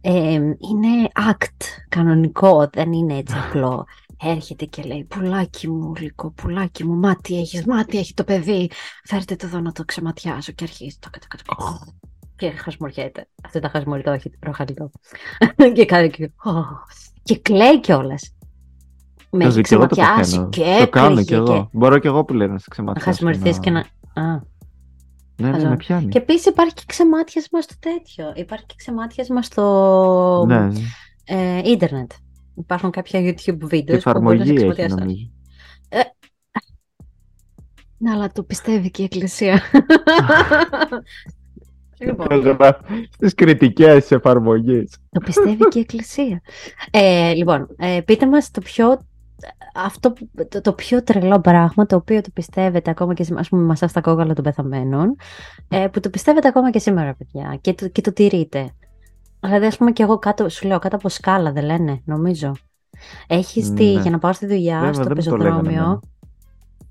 Ε, 0.00 0.32
είναι 0.32 1.08
act 1.30 1.64
κανονικό, 1.88 2.70
δεν 2.72 2.92
είναι 2.92 3.16
έτσι 3.16 3.34
απλό 3.46 3.86
έρχεται 4.22 4.64
και 4.64 4.82
λέει 4.82 5.04
«Πουλάκι 5.04 5.68
μου, 5.68 5.92
γλυκό, 5.96 6.30
πουλάκι 6.30 6.84
μου, 6.84 6.94
μάτι 6.94 7.38
έχεις, 7.38 7.64
μάτι 7.66 7.98
έχει 7.98 8.14
το 8.14 8.24
παιδί, 8.24 8.70
φέρτε 9.04 9.36
το 9.36 9.46
εδώ 9.46 9.60
να 9.60 9.72
το 9.72 9.84
ξεματιάσω» 9.84 10.52
και 10.52 10.64
αρχίζει 10.64 10.96
το 11.00 11.08
κατω 11.10 11.26
κατω 11.28 11.94
και 12.36 12.50
χασμουριέται. 12.50 13.28
Αυτό 13.44 13.60
τα 13.60 13.68
χασμουριτό 13.68 14.10
έχει 14.10 14.30
την 14.30 14.38
προχαλιτό. 14.38 14.90
και 15.74 15.84
κάνει 15.84 16.10
και... 16.10 16.30
και 17.22 17.38
κλαίει 17.38 17.80
κιόλας. 17.80 18.30
Με 19.30 19.44
έχει 19.44 19.60
ξεματιάσει 19.60 20.46
και 20.50 20.76
Το 20.78 20.88
κάνω 20.88 21.22
κι 21.22 21.34
εγώ. 21.34 21.68
Μπορώ 21.72 21.98
κι 21.98 22.06
εγώ 22.06 22.24
που 22.24 22.34
λέω 22.34 22.48
να 22.48 22.58
σε 22.58 22.66
ξεματιάσω. 22.70 23.08
Να 23.08 23.14
χασμουριθείς 23.14 23.58
και 23.60 23.70
να... 23.70 23.78
Α. 24.22 24.40
Ναι, 25.36 25.50
ναι, 25.50 25.68
με 25.68 25.76
πιάνει. 25.76 26.08
Και 26.08 26.18
επίσης 26.18 26.46
υπάρχει 26.46 26.74
και 26.74 26.82
ξεμάτιασμα 26.86 27.60
στο 27.60 27.74
τέτοιο. 27.78 28.32
Υπάρχει 28.34 28.66
και 28.66 28.74
ξεμάτιασμα 28.76 29.42
στο 29.42 30.44
ναι. 30.46 30.68
ε, 31.24 31.60
ίντερνετ. 31.64 32.10
Υπάρχουν 32.56 32.90
κάποια 32.90 33.20
YouTube 33.20 33.58
βίντεο 33.58 33.98
που 33.98 34.20
μπορείς 34.20 34.38
να 34.38 34.46
χρησιμοποιήσει. 34.46 35.32
Ε, 35.88 36.00
ναι, 37.98 38.10
αλλά 38.10 38.32
το 38.32 38.42
πιστεύει 38.42 38.90
και 38.90 39.02
η 39.02 39.04
Εκκλησία. 39.04 39.62
λοιπόν. 41.98 42.58
Στις 43.10 43.34
κριτικές 43.34 44.10
εφαρμογές. 44.10 44.96
Το 45.10 45.20
πιστεύει 45.20 45.68
και 45.68 45.78
η 45.78 45.80
Εκκλησία. 45.80 46.40
Ε, 46.90 47.32
λοιπόν, 47.32 47.68
ε, 47.78 48.00
πείτε 48.04 48.26
μας 48.26 48.50
το 48.50 48.60
πιο, 48.60 49.00
αυτό, 49.74 50.12
το, 50.48 50.60
το, 50.60 50.72
πιο 50.72 51.02
τρελό 51.02 51.40
πράγμα 51.40 51.86
το 51.86 51.96
οποίο 51.96 52.20
το 52.20 52.30
πιστεύετε 52.32 52.90
ακόμα 52.90 53.14
και 53.14 53.26
ας 53.36 53.48
πούμε 53.48 53.62
μας 53.62 53.82
στα 53.86 54.00
κόκαλα 54.00 54.34
των 54.34 54.44
πεθαμένων 54.44 55.16
ε, 55.68 55.86
που 55.86 56.00
το 56.00 56.10
πιστεύετε 56.10 56.48
ακόμα 56.48 56.70
και 56.70 56.78
σήμερα 56.78 57.14
παιδιά 57.14 57.58
και 57.60 57.74
το, 57.74 57.88
και 57.88 58.00
το 58.00 58.12
τηρείτε. 58.12 58.70
Δηλαδή, 59.40 59.66
ας 59.66 59.76
πούμε, 59.76 59.92
και 59.92 60.02
εγώ 60.02 60.18
κάτω, 60.18 60.48
σου 60.48 60.66
λέω, 60.66 60.78
κάτω 60.78 60.96
από 60.96 61.08
σκάλα 61.08 61.52
δεν 61.52 61.64
λένε, 61.64 62.02
νομίζω. 62.04 62.52
Έχεις 63.26 63.70
ναι. 63.70 63.82
για 63.82 64.10
να 64.10 64.18
πάω 64.18 64.32
στη 64.32 64.46
δουλειά, 64.46 64.80
Βέβαια, 64.80 64.92
στο 64.92 65.14
πεζοδρόμιο. 65.14 66.00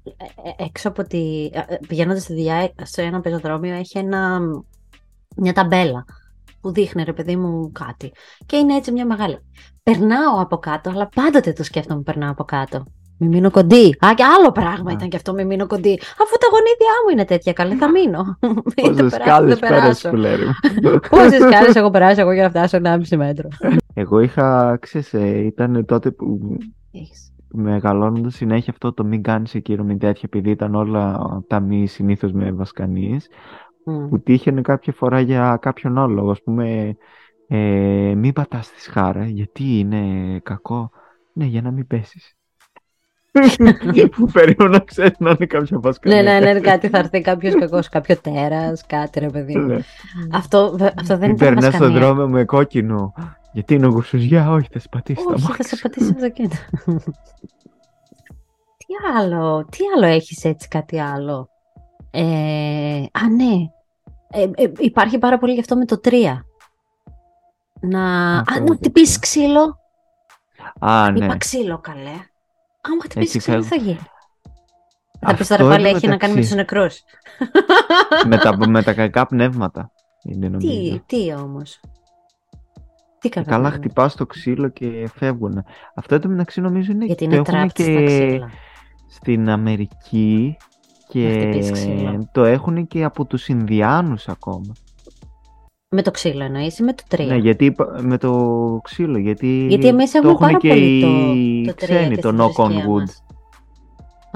Ε, 0.04 0.10
ε, 0.50 0.64
έξω 0.66 0.88
από 0.88 1.04
τη. 1.04 1.50
Ε, 1.54 1.76
Πηγαίνοντας 1.88 2.24
στη 2.24 2.34
δουλειά, 2.34 2.72
στο 2.84 3.02
ένα 3.02 3.22
πεζοδρόμιο 3.22 3.76
έχει 3.76 3.98
ένα, 3.98 4.40
μια 5.36 5.54
ταμπέλα 5.54 6.06
που 6.62 6.72
δείχνει 6.72 7.04
ρε 7.04 7.14
παιδί 7.14 7.36
μου 7.36 7.72
κάτι. 7.72 8.12
Και 8.46 8.56
είναι 8.56 8.76
έτσι 8.76 8.92
μια 8.92 9.06
μεγάλη. 9.06 9.40
Περνάω 9.84 10.42
από 10.42 10.58
κάτω, 10.58 10.90
αλλά 10.90 11.10
πάντοτε 11.16 11.54
το 11.54 11.64
σκέφτομαι 11.64 12.02
περνάω 12.02 12.32
από 12.32 12.44
κάτω. 12.44 12.86
Μη 13.18 13.28
μείνω 13.28 13.52
κοντή. 13.52 13.98
Α, 14.06 14.14
και 14.16 14.24
άλλο 14.38 14.52
πράγμα 14.52 14.92
ήταν 14.92 15.10
και 15.10 15.16
αυτό, 15.16 15.34
μη 15.34 15.46
μείνω 15.46 15.68
κοντή. 15.68 16.00
Αφού 16.02 16.38
τα 16.40 16.48
γονίδια 16.52 16.94
μου 17.04 17.10
είναι 17.12 17.26
τέτοια, 17.26 17.54
καλή 17.54 17.76
θα 17.76 17.90
μείνω. 17.92 18.38
Πόσε 18.82 19.18
κάλες 19.24 19.60
πέρασε 19.60 20.10
που 20.10 20.16
λέει. 20.16 20.38
Πόσε 21.10 21.38
κάλες 21.52 21.76
έχω 21.76 21.90
περάσει 21.90 22.20
εγώ 22.20 22.32
για 22.32 22.44
να 22.44 22.50
φτάσω 22.50 22.78
ένα 22.78 22.98
μισή 22.98 23.18
μέτρο. 23.18 23.50
Εγώ 23.94 24.20
είχα, 24.20 24.78
ξέρεις, 24.82 25.14
ε, 25.14 25.38
ήταν 25.38 25.86
τότε 25.86 26.12
που 26.12 26.58
μεγαλώνοντας 27.48 28.36
συνέχεια 28.36 28.72
αυτό 28.72 28.94
το 28.94 29.04
μην 29.04 29.22
κάνεις 29.22 29.56
εκείνο 29.56 29.84
με 29.84 29.96
τέτοια, 29.96 30.22
επειδή 30.24 30.50
ήταν 30.50 30.76
όλα 30.76 31.20
τα 31.48 31.60
μη 31.60 31.88
συνήθως 31.88 32.32
με 32.32 32.52
βασκανίες, 32.52 33.28
mm. 33.86 34.10
που 34.10 34.20
τύχαινε 34.20 34.62
κάποια 34.62 34.94
φορά 34.94 35.20
για 35.20 35.58
κάποιον 35.62 35.98
άλλο 35.98 36.14
λόγο. 36.14 36.32
Α 36.32 36.38
πούμε, 36.44 36.98
ε, 37.48 38.14
μην 38.16 38.34
πατάς 38.34 38.72
τη 38.72 38.82
σχάρα, 38.82 39.26
γιατί 39.26 39.80
είναι 39.80 40.04
κακό. 40.44 40.90
Ναι, 41.34 41.46
για 41.46 41.62
να 41.62 41.72
μην 41.72 41.88
πέσεις. 41.88 42.36
Που 44.16 44.26
περίμενα 44.32 44.70
να 44.70 44.80
ξέρει 44.80 45.16
να 45.18 45.30
είναι 45.30 45.46
κάποιο 45.46 45.82
βασκανία. 45.82 46.22
ναι, 46.24 46.40
ναι, 46.40 46.54
ναι, 46.54 46.60
κάτι 46.60 46.90
θα 46.90 46.98
έρθει 46.98 47.22
κάποιος 47.22 47.54
κακός, 47.56 47.90
κάποιο 47.90 48.18
τέρας, 48.18 48.86
κάτι 48.86 49.20
ρε 49.20 49.30
παιδί 49.30 49.58
μου. 49.58 49.66
Ναι. 49.66 49.80
αυτό, 50.32 50.78
αυτό 51.00 51.18
δεν 51.18 51.30
είναι 51.30 51.38
Περνάς 51.38 51.74
στον 51.74 51.94
δρόμο 51.94 52.28
με 52.28 52.44
κόκκινο. 52.44 53.14
Γιατί 53.52 53.74
είναι 53.74 53.86
ο 53.86 54.04
για 54.12 54.52
όχι, 54.52 54.68
θα 54.72 54.80
σε 54.80 54.88
πατήσει 54.92 55.24
τα 55.26 55.32
μάτια. 55.32 55.56
θα 55.56 55.64
σε 55.64 55.76
πατήσει 55.82 56.14
τα 56.14 56.20
ζακέτα. 56.20 56.56
τι 58.78 58.94
άλλο, 59.18 59.66
τι 59.72 59.78
άλλο 59.96 60.06
έχεις 60.06 60.44
έτσι, 60.44 60.68
κάτι 60.68 61.00
άλλο; 61.00 61.50
Ε, 62.12 62.22
α, 63.12 63.30
ναι. 63.30 63.70
Ε, 64.30 64.64
ε, 64.64 64.72
υπάρχει 64.78 65.18
πάρα 65.18 65.38
πολύ 65.38 65.54
γι' 65.54 65.60
αυτό 65.60 65.76
με 65.76 65.86
το 65.86 66.00
3. 66.04 66.12
Να, 67.82 68.32
α, 68.38 68.44
να 68.68 68.76
χτυπήσεις 68.76 69.20
ξύλο. 69.20 69.78
Α, 70.80 71.12
ναι. 71.12 71.26
Είπα 71.26 71.38
ξύλο, 71.38 71.78
καλέ. 71.78 72.30
Άμα 72.92 73.02
χτυπήσει 73.04 73.38
ξύλο, 73.38 73.62
τι 73.62 73.68
θα 73.68 73.76
γίνει. 73.76 74.00
Θα 75.20 75.36
πεις 75.36 75.48
τώρα 75.48 75.68
πάλι 75.68 75.88
έχει 75.88 76.08
να 76.08 76.18
κάνει 76.18 76.34
με 76.34 76.42
τους 76.42 76.52
νεκρούς. 76.52 77.02
με, 78.28 78.38
τα, 78.38 78.68
με 78.68 78.84
τα 78.84 78.94
κακά 78.94 79.26
πνεύματα. 79.26 79.92
Είναι, 80.24 80.58
τι, 80.58 81.02
τι 81.06 81.34
όμως. 81.34 81.80
Τι 83.20 83.30
καλά, 83.30 83.46
καλά 83.46 83.72
χτυπάς 83.72 84.16
το 84.16 84.26
ξύλο 84.26 84.70
και 84.70 85.10
φεύγουν. 85.16 85.64
Αυτό 85.96 86.20
το 86.20 86.28
μεταξύ 86.28 86.62
νομίζω 86.62 86.92
είναι, 86.92 87.06
Γιατί 87.06 87.24
είναι 87.24 87.42
το 87.42 87.52
έχουν 87.56 87.70
και 87.70 88.42
στην 89.08 89.50
Αμερική 89.50 90.58
και 91.08 91.52
το 92.32 92.44
έχουν 92.44 92.88
και 92.88 93.04
από 93.04 93.26
τους 93.26 93.48
Ινδιάνους 93.48 94.28
ακόμα. 94.28 94.74
Με 95.96 96.02
το 96.02 96.12
ξύλο 96.12 96.44
εννοείς 96.44 96.80
ή 96.80 96.84
με 96.84 96.94
το 96.94 97.04
3. 97.16 97.26
Ναι, 97.28 97.36
γιατί 97.36 97.76
με 98.02 98.18
το 98.18 98.80
ξύλο. 98.84 99.18
Γιατί, 99.18 99.66
γιατί 99.70 99.88
εμείς 99.88 100.14
έχουμε 100.14 100.32
το 100.32 100.38
πάρα 100.38 100.58
και 100.58 100.68
πολύ 100.68 101.02
το, 101.66 101.72
το 101.72 101.78
3 101.80 101.88
ξένοι, 101.88 102.18
το 102.18 102.30
knock 102.30 102.64
on 102.64 102.70
wood. 102.70 103.10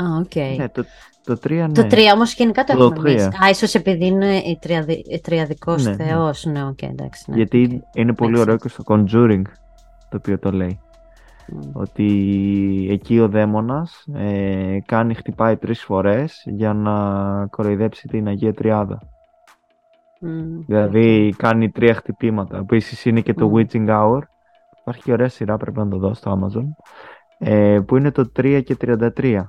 Α, 0.04 0.18
OK. 0.20 0.32
Okay. 0.34 0.56
Ναι, 0.58 0.70
το, 0.70 0.86
το 1.24 1.40
3 1.44 1.50
ναι. 1.50 1.68
Το 1.68 1.82
3 1.82 1.98
όμως 2.14 2.34
γενικά 2.34 2.64
το, 2.64 2.78
το 2.78 2.84
έχουμε 2.84 3.12
εμείς. 3.12 3.26
Α, 3.26 3.50
ίσως 3.50 3.74
επειδή 3.74 4.06
είναι 4.06 4.36
η 4.36 4.58
τριαδι, 4.62 5.20
τριαδικός 5.24 5.84
ναι, 5.84 5.90
ναι. 5.90 6.04
θεός. 6.04 6.46
Ναι, 6.46 6.64
OK, 6.64 6.78
okay, 6.82 6.88
εντάξει. 6.90 7.32
Ναι, 7.32 7.36
γιατί 7.36 7.70
okay. 7.72 7.98
είναι 8.00 8.14
πολύ 8.14 8.40
ωραίο 8.40 8.58
και 8.58 8.70
στο 8.70 8.84
Conjuring 8.88 9.42
το 10.10 10.18
οποίο 10.18 10.40
το 10.40 10.52
λέει. 10.52 10.80
Mm. 11.52 11.70
Ότι 11.74 12.08
εκεί 12.92 13.20
ο 13.20 13.28
δαίμονας 13.28 14.06
ε, 14.16 14.78
κάνει, 14.86 15.14
χτυπάει 15.14 15.58
τρεις 15.58 15.84
φορές 15.84 16.44
για 16.46 16.74
να 16.74 16.96
κοροϊδέψει 17.46 18.08
την 18.08 18.28
Αγία 18.28 18.54
Τριάδα. 18.54 19.00
Mm. 20.22 20.64
Δηλαδή 20.66 21.34
κάνει 21.38 21.70
τρία 21.70 21.94
χτυπήματα. 21.94 22.58
Επίσης 22.58 23.10
είναι 23.10 23.22
και 23.22 23.34
το 23.34 23.52
mm. 23.54 23.56
Witching 23.56 23.88
Hour. 23.90 24.20
Υπάρχει 24.80 25.02
και 25.04 25.12
ωραία 25.12 25.30
σειρά, 25.30 25.58
πρέπει 25.58 25.78
να 25.78 25.88
το 25.88 25.98
δω 25.98 26.14
στο 26.14 26.40
Amazon. 26.40 26.66
Ε, 27.38 27.80
που 27.88 27.98
είναι 27.98 28.12
το 28.12 28.32
3 28.40 28.62
και 28.66 28.78
33. 28.82 29.44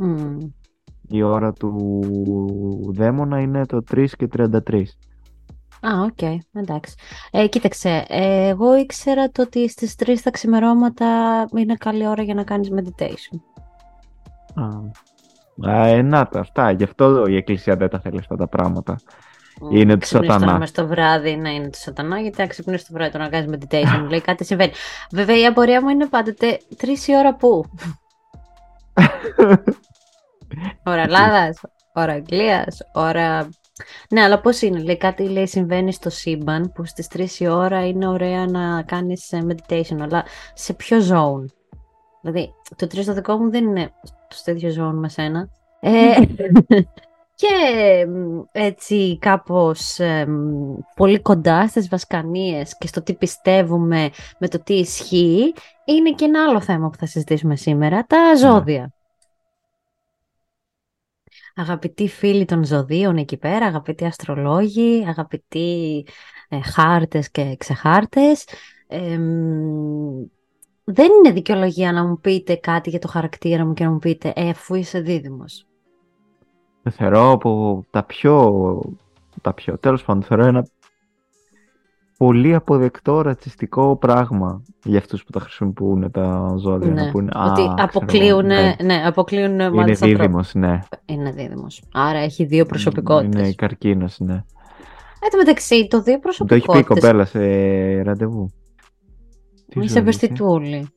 Mm. 0.00 0.36
Η 1.08 1.22
ώρα 1.22 1.52
του 1.52 2.92
δαίμονα 2.94 3.40
είναι 3.40 3.66
το 3.66 3.82
3 3.94 4.06
και 4.16 4.28
33. 4.36 4.82
Α, 5.86 6.02
OK, 6.02 6.10
okay, 6.16 6.36
εντάξει. 6.52 6.94
Ε, 7.30 7.48
κοίταξε, 7.48 8.04
ε, 8.08 8.48
εγώ 8.48 8.76
ήξερα 8.76 9.30
το 9.30 9.42
ότι 9.42 9.68
στις 9.68 9.94
3 10.04 10.20
τα 10.22 10.30
ξημερώματα 10.30 11.06
είναι 11.56 11.74
καλή 11.74 12.06
ώρα 12.06 12.22
για 12.22 12.34
να 12.34 12.44
κάνεις 12.44 12.70
meditation. 12.72 13.38
Α, 14.54 15.90
ε, 15.90 16.02
να 16.02 16.26
τα, 16.26 16.40
αυτά. 16.40 16.70
Γι' 16.70 16.84
αυτό 16.84 17.26
η 17.26 17.36
Εκκλησία 17.36 17.76
δεν 17.76 17.88
τα 17.88 18.00
θέλει 18.00 18.18
αυτά 18.18 18.36
τα 18.36 18.48
πράγματα. 18.48 18.98
Είναι 19.70 19.96
του 19.96 20.06
σατανά. 20.06 20.58
Να 20.58 20.66
το 20.70 20.86
βράδυ 20.86 21.36
να 21.36 21.50
είναι 21.50 21.68
του 21.68 21.78
σατανά, 21.78 22.20
γιατί 22.20 22.42
αν 22.42 22.48
ξυπνήσει 22.48 22.86
το 22.86 22.92
βράδυ 22.92 23.10
το 23.10 23.18
να 23.18 23.28
κάνεις 23.28 23.56
meditation, 23.56 24.06
λέει 24.08 24.20
κάτι 24.20 24.44
συμβαίνει. 24.44 24.72
Βέβαια 25.10 25.38
η 25.38 25.46
απορία 25.46 25.82
μου 25.82 25.88
είναι 25.88 26.06
πάντοτε 26.06 26.60
τρεις 26.76 27.08
η 27.08 27.16
ώρα 27.16 27.34
πού. 27.34 27.64
ώρα 30.84 31.02
Ελλάδας, 31.02 31.60
ώρα 31.92 32.12
Αγγλίας, 32.12 32.78
ώρα. 32.92 33.48
Ναι, 34.10 34.22
αλλά 34.22 34.40
πώς 34.40 34.62
είναι, 34.62 34.82
λέει 34.82 34.96
κάτι 34.96 35.28
λέει, 35.28 35.46
συμβαίνει 35.46 35.92
στο 35.92 36.10
σύμπαν 36.10 36.72
που 36.72 36.84
στις 36.84 37.08
3 37.14 37.28
η 37.38 37.48
ώρα 37.48 37.86
είναι 37.86 38.08
ωραία 38.08 38.46
να 38.46 38.82
κάνεις 38.82 39.32
ε, 39.32 39.46
meditation, 39.48 39.96
αλλά 40.00 40.24
σε 40.54 40.72
ποιο 40.72 40.98
zone; 40.98 41.44
Δηλαδή, 42.20 42.52
το 42.76 42.86
3 42.86 43.04
το 43.04 43.12
δικό 43.12 43.36
μου 43.36 43.50
δεν 43.50 43.64
είναι 43.64 43.92
στο 44.28 44.50
ίδιο 44.50 44.70
zone 44.78 44.94
με 44.94 45.08
σένα. 45.08 45.48
Ε, 45.80 46.14
και 47.34 48.06
έτσι 48.52 49.18
κάπως 49.18 49.98
πολύ 50.96 51.20
κοντά 51.20 51.68
στις 51.68 51.88
βασκανίες 51.88 52.78
και 52.78 52.86
στο 52.86 53.02
τι 53.02 53.14
πιστεύουμε 53.14 54.10
με 54.38 54.48
το 54.48 54.62
τι 54.62 54.74
ισχύει 54.74 55.54
είναι 55.84 56.10
και 56.14 56.24
ένα 56.24 56.44
άλλο 56.44 56.60
θέμα 56.60 56.90
που 56.90 56.96
θα 56.98 57.06
συζητήσουμε 57.06 57.56
σήμερα, 57.56 58.04
τα 58.06 58.30
ναι. 58.30 58.36
ζώδια. 58.36 58.92
Αγαπητοί 61.54 62.08
φίλοι 62.08 62.44
των 62.44 62.64
ζωδίων 62.64 63.16
εκεί 63.16 63.36
πέρα, 63.36 63.66
αγαπητοί 63.66 64.04
αστρολόγοι, 64.04 65.04
αγαπητοί 65.08 66.06
ε, 66.48 66.60
χάρτες 66.60 67.30
και 67.30 67.56
ξεχάρτες, 67.58 68.44
δεν 70.84 71.10
είναι 71.12 71.32
δικαιολογία 71.32 71.92
να 71.92 72.04
μου 72.04 72.20
πείτε 72.20 72.54
κάτι 72.54 72.90
για 72.90 72.98
το 72.98 73.08
χαρακτήρα 73.08 73.64
μου 73.66 73.72
και 73.72 73.84
να 73.84 73.90
μου 73.90 73.98
πείτε 73.98 74.32
«Ε, 74.36 74.48
αφού 74.48 74.74
είσαι 74.74 75.00
δίδυμος». 75.00 75.66
Το 76.82 76.90
θεωρώ 76.90 77.30
από 77.30 77.84
τα 77.90 78.02
πιο, 78.02 78.80
τα 79.40 79.52
πιο, 79.52 79.78
τέλος 79.78 80.04
πάντων, 80.04 80.22
θεωρώ 80.22 80.46
ένα 80.46 80.66
πολύ 82.16 82.54
αποδεκτό 82.54 83.20
ρατσιστικό 83.20 83.96
πράγμα 83.96 84.62
για 84.84 84.98
αυτούς 84.98 85.24
που 85.24 85.30
τα 85.30 85.40
χρησιμοποιούν 85.40 86.10
τα 86.10 86.54
ζώδια. 86.58 86.90
Ναι, 86.92 87.02
Να 87.04 87.10
πούνε, 87.10 87.30
ότι 87.34 87.60
«Α, 87.60 87.64
ξέρω 87.64 87.74
αποκλείουν, 87.78 88.28
εγώ, 88.28 88.42
ναι, 88.42 88.74
ναι, 88.82 89.02
αποκλείουν 89.06 89.50
Είναι 89.52 89.70
μάλιστα 89.70 90.04
ανθρώπους. 90.06 90.26
δίδυμος, 90.26 90.54
ναι. 90.54 90.78
Είναι 91.06 91.30
δίδυμος. 91.30 91.82
Άρα 91.92 92.18
έχει 92.18 92.44
δύο 92.44 92.66
προσωπικότητες. 92.66 93.42
Είναι 93.42 93.52
καρκίνος, 93.52 94.18
ναι. 94.20 94.34
Εν 95.24 95.30
τω 95.30 95.36
μεταξύ, 95.36 95.86
το 95.90 96.02
δύο 96.02 96.14
Μου 96.14 96.46
Το 96.46 96.54
έχει 96.54 96.66
πει 96.66 96.78
η 96.78 96.82
προσωπικότητες. 96.82 96.84
κοπέλα 96.84 97.24
σε 97.24 98.02
ραντεβού. 98.02 98.50
Τι 99.68 99.78
Είσαι 99.78 99.80
ζώδιο 99.80 99.84
είσαι; 99.84 99.98
ευαισθητούλη. 99.98 100.88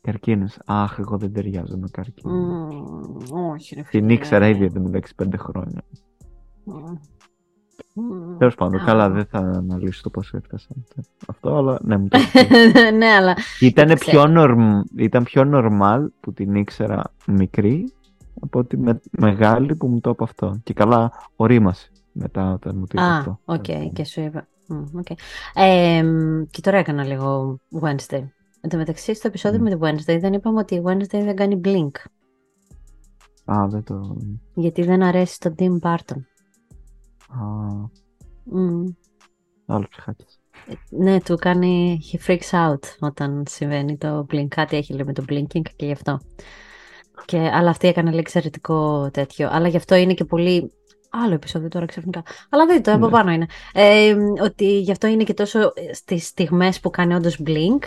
Καρκίνος. 0.00 0.58
Αχ, 0.66 0.98
εγώ 0.98 1.16
δεν 1.18 1.32
ταιριάζω 1.32 1.76
με 1.76 1.88
καρκίνο. 1.92 2.34
Μμμ, 2.34 3.50
όχι 3.50 3.74
ρε 3.74 3.80
Την 3.82 4.00
φίλε. 4.00 4.12
ήξερα 4.12 4.48
ήδη 4.48 4.64
εδώ 4.64 4.80
μεταξύ 4.80 5.14
πέντε 5.14 5.36
χρόνια. 5.36 5.82
Μμμ. 6.64 6.94
Μμμ. 7.94 8.36
Τέλος 8.38 8.54
πάντων, 8.54 8.80
Α. 8.80 8.84
καλά, 8.84 9.10
δεν 9.10 9.24
θα 9.24 9.38
αναλύσω 9.38 10.02
το 10.02 10.10
πώς 10.10 10.32
έφτασα. 10.34 10.68
Αυτό, 11.28 11.56
αλλά 11.56 11.78
ναι, 11.82 11.96
μου 11.96 12.08
το 12.08 12.18
έχεις 12.20 12.32
πει. 12.72 12.96
ναι, 12.96 13.06
αλλά 13.06 13.36
ήταν, 13.60 13.86
Δεν 13.86 13.98
πιο 13.98 14.26
norm, 14.26 14.80
ήταν 14.96 15.22
πιο 15.24 15.50
normal 15.54 16.06
που 16.20 16.32
την 16.32 16.54
ήξερα 16.54 17.02
μικρή 17.26 17.92
από 18.40 18.58
ότι 18.58 18.76
με, 18.78 19.00
μεγάλη 19.10 19.76
που 19.76 19.86
μου 19.86 20.00
το 20.00 20.10
είπε 20.10 20.24
αυτό. 20.24 20.60
Και 20.62 20.72
καλά, 20.72 21.12
ωρίμασε 21.36 21.90
μετά 22.12 22.52
όταν 22.52 22.76
μου 22.78 22.86
το 22.86 22.92
είπε 22.92 23.00
Α, 23.02 23.16
αυτό. 23.16 23.38
οκ, 23.44 23.64
και 23.92 24.04
σου 24.04 24.20
είπα. 24.20 24.46
Μμ, 24.66 24.84
οκ. 24.98 25.06
Ε, 25.54 26.02
μ, 26.02 26.42
και 26.50 26.60
τώρα 26.60 26.78
έκανα 26.78 27.04
λίγο 27.04 27.58
Wednesday. 27.80 28.24
Εν 28.60 28.70
τω 28.70 28.76
μεταξύ, 28.76 29.14
στο 29.14 29.28
επεισόδιο 29.28 29.58
Μμ. 29.60 29.62
με 29.62 29.70
τη 29.70 29.76
Wednesday 29.80 30.20
δεν 30.20 30.32
είπαμε 30.32 30.58
ότι 30.58 30.74
η 30.74 30.82
Wednesday 30.84 31.06
δεν 31.24 31.36
κάνει 31.36 31.60
blink. 31.64 31.90
Α, 33.52 33.66
δεν 33.68 33.84
το. 33.84 34.16
Γιατί 34.54 34.82
δεν 34.82 35.02
αρέσει 35.02 35.34
στον 35.34 35.54
Tim 35.58 35.78
Burton. 35.80 36.20
Α, 37.28 37.44
Μμ. 38.44 38.84
άλλο 39.66 39.86
ψυχάκι. 39.90 40.24
Ναι, 40.90 41.20
του 41.20 41.36
κάνει. 41.36 42.00
He 42.12 42.26
freaks 42.30 42.50
out 42.70 42.78
όταν 43.00 43.44
συμβαίνει 43.48 43.96
το 43.96 44.26
blink. 44.32 44.46
Κάτι 44.48 44.76
έχει 44.76 44.92
λέει 44.92 45.04
με 45.04 45.12
το 45.12 45.24
blinking 45.28 45.62
και 45.76 45.86
γι' 45.86 45.92
αυτό. 45.92 46.20
Και, 47.24 47.38
αλλά 47.38 47.70
αυτή 47.70 47.88
έκανε 47.88 48.10
λέει 48.10 48.18
εξαιρετικό 48.20 49.10
τέτοιο. 49.12 49.48
Αλλά 49.52 49.68
γι' 49.68 49.76
αυτό 49.76 49.94
είναι 49.94 50.14
και 50.14 50.24
πολύ. 50.24 50.72
Άλλο 51.12 51.34
επεισόδιο 51.34 51.68
τώρα 51.68 51.86
ξαφνικά. 51.86 52.22
Αλλά 52.50 52.66
δείτε 52.66 52.80
το, 52.80 52.92
από 52.92 53.04
Ναι. 53.06 53.10
πάνω 53.12 53.30
είναι. 53.30 53.46
Ε, 53.72 54.16
ότι 54.42 54.80
γι' 54.80 54.90
αυτό 54.90 55.06
είναι 55.06 55.24
και 55.24 55.34
τόσο 55.34 55.72
στις 55.92 56.26
στιγμές 56.26 56.80
που 56.80 56.90
κάνει 56.90 57.14
όντως 57.14 57.42
blink. 57.46 57.78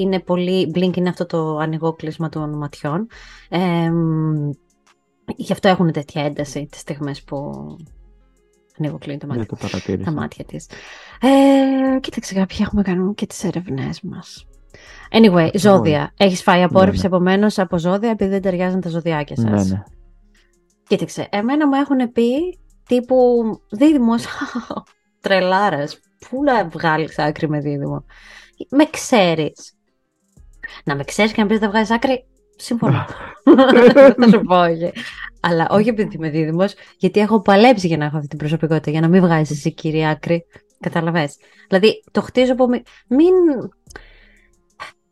Είναι 0.00 0.20
πολύ. 0.20 0.72
Blink 0.74 0.96
είναι 0.96 1.08
αυτό 1.08 1.26
το 1.26 1.56
ανοιγό 1.56 1.92
κλείσμα 1.92 2.28
των 2.28 2.56
ματιών. 2.58 3.06
Ε, 3.48 3.90
μ, 3.90 4.50
γι' 5.36 5.52
αυτό 5.52 5.68
έχουν 5.68 5.92
τέτοια 5.92 6.22
ένταση 6.24 6.66
τις 6.70 6.80
στιγμές 6.80 7.22
που 7.22 7.36
ανοίγω 8.78 8.98
κλείνει 8.98 9.18
το 9.18 9.26
μάτι 9.26 9.38
Δεν 9.38 9.48
το 9.48 9.56
παρατήρησα. 9.60 10.04
τα 10.04 10.12
μάτια 10.20 10.44
της. 10.44 10.66
Ε, 11.20 12.00
κοίταξε, 12.00 12.34
κάποιοι 12.34 12.56
έχουμε 12.60 12.82
κάνει 12.82 13.14
και 13.14 13.26
τις 13.26 13.44
ερευνές 13.44 14.00
μας. 14.02 14.46
Anyway, 15.10 15.50
ζώδια. 15.54 16.12
Έχεις 16.16 16.42
φάει 16.42 16.62
απόρριψη 16.62 17.00
ναι. 17.00 17.06
επομένως 17.06 17.58
από 17.58 17.78
ζώδια 17.78 18.10
επειδή 18.10 18.30
δεν 18.30 18.42
ταιριάζουν 18.42 18.80
τα 18.80 18.88
ζωδιάκια 18.88 19.36
Ναι, 19.38 19.58
σας. 19.58 19.68
ναι. 19.70 19.82
Κοίταξε, 20.88 21.28
εμένα 21.30 21.66
μου 21.68 21.74
έχουν 21.74 22.12
πει 22.12 22.58
τύπου 22.86 23.16
δίδυμος, 23.70 24.24
τρελάρας. 25.20 26.00
Πού 26.28 26.42
να 26.42 26.68
βγάλεις 26.68 27.18
άκρη 27.18 27.48
με 27.48 27.60
δίδυμο; 27.60 28.04
Με 28.70 28.84
ξέρεις. 28.84 29.75
Να 30.84 30.96
με 30.96 31.04
ξέρεις 31.04 31.32
και 31.32 31.42
να 31.42 31.48
πεις 31.48 31.58
δεν 31.58 31.68
βγάζεις 31.70 31.90
άκρη, 31.90 32.24
συμφωνώ. 32.56 33.04
θα 34.20 34.28
σου 34.28 34.40
πω 34.40 34.60
όχι. 34.60 34.92
Αλλά 35.40 35.66
όχι 35.70 35.88
επειδή 35.88 36.14
είμαι 36.16 36.30
δίδυμος, 36.30 36.74
γιατί 36.98 37.20
έχω 37.20 37.42
παλέψει 37.42 37.86
για 37.86 37.96
να 37.96 38.04
έχω 38.04 38.16
αυτή 38.16 38.28
την 38.28 38.38
προσωπικότητα, 38.38 38.90
για 38.90 39.00
να 39.00 39.08
μην 39.08 39.20
βγάζεις 39.20 39.50
εσύ 39.50 39.72
κύριε 39.72 40.08
άκρη. 40.10 40.44
Καταλαβες. 40.80 41.36
Δηλαδή, 41.68 42.02
το 42.10 42.20
χτίζω 42.20 42.52
από... 42.52 42.68
μη- 42.68 42.82
Μην... 43.08 43.34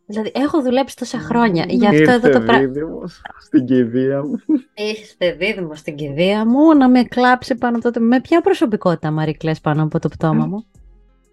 Δηλαδή, 0.06 0.32
έχω 0.34 0.62
δουλέψει 0.62 0.96
τόσα 0.96 1.18
χρόνια 1.18 1.64
για 1.68 1.88
αυτό 1.88 2.10
εδώ 2.10 2.30
το 2.30 2.40
πράγμα. 2.40 2.58
δίδυμος 2.58 3.22
στην 3.40 3.64
κηδεία 3.64 4.22
μου. 4.24 4.34
Είστε 4.74 5.32
δίδυμος 5.32 5.78
στην 5.78 5.94
κηδεία 5.94 6.46
μου 6.46 6.76
να 6.76 6.88
με 6.88 7.02
κλάψει 7.02 7.54
πάνω 7.54 7.76
από 7.76 7.90
το... 7.90 8.00
Με 8.00 8.20
ποια 8.20 8.40
προσωπικότητα 8.40 9.10
Μαρή 9.10 9.36
κλαις 9.36 9.60
πάνω 9.60 9.82
από 9.82 9.98
το 9.98 10.08
πτώμα 10.08 10.46
μου; 10.46 10.64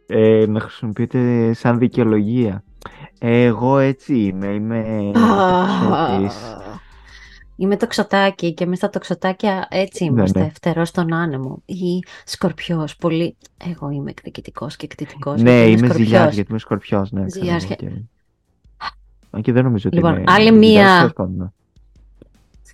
Ε, 0.07 0.45
με 0.47 0.59
χρησιμοποιείτε 0.59 1.53
σαν 1.53 1.77
δικαιολογία. 1.77 2.63
Ε, 3.19 3.43
εγώ 3.43 3.77
έτσι 3.77 4.15
είμαι. 4.19 4.47
Είμαι 4.47 5.11
τοξότης. 5.13 6.55
Είμαι 7.55 7.77
το 7.77 7.87
ξωτάκι 7.87 8.53
και 8.53 8.63
εμείς 8.63 8.79
τα 8.79 8.89
τοξωτάκια 8.89 9.67
έτσι 9.69 10.03
Ναι, 10.03 10.09
είμαστε, 10.09 10.39
ναι. 10.39 10.49
φτερός 10.53 10.87
στον 10.87 11.13
άνεμο. 11.13 11.61
Ή 11.65 11.99
σκορπιός, 12.25 12.95
πολύ... 12.95 13.35
Εγώ 13.69 13.89
είμαι 13.89 14.09
εκδικητικός 14.09 14.75
και 14.75 14.85
εκτιτικός. 14.85 15.41
Ναι, 15.41 15.51
γιατί 15.51 15.69
είμαι 15.69 15.77
σκορπιός. 15.77 16.07
ζηλιάς 16.07 16.33
γιατί 16.33 16.49
είμαι 16.49 16.59
σκορπιός. 16.59 17.11
Ναι, 17.11 17.25
ξέρω 17.25 17.45
Ζηλιάς 17.45 17.63
εγώ 17.63 17.73
και- 17.75 17.85
και... 17.85 17.91
Αν 19.29 19.41
και 19.41 19.51
δεν 19.51 19.63
νομίζω 19.63 19.83
ότι 19.87 19.95
Λοιπόν, 19.95 20.13
είμαι 20.15 20.23
άλλη 20.27 20.43
ζηλιάς, 20.53 20.59
μία- 20.85 20.97
τέλος 20.97 21.13
πάντων, 21.13 21.35
ναι. 21.37 21.45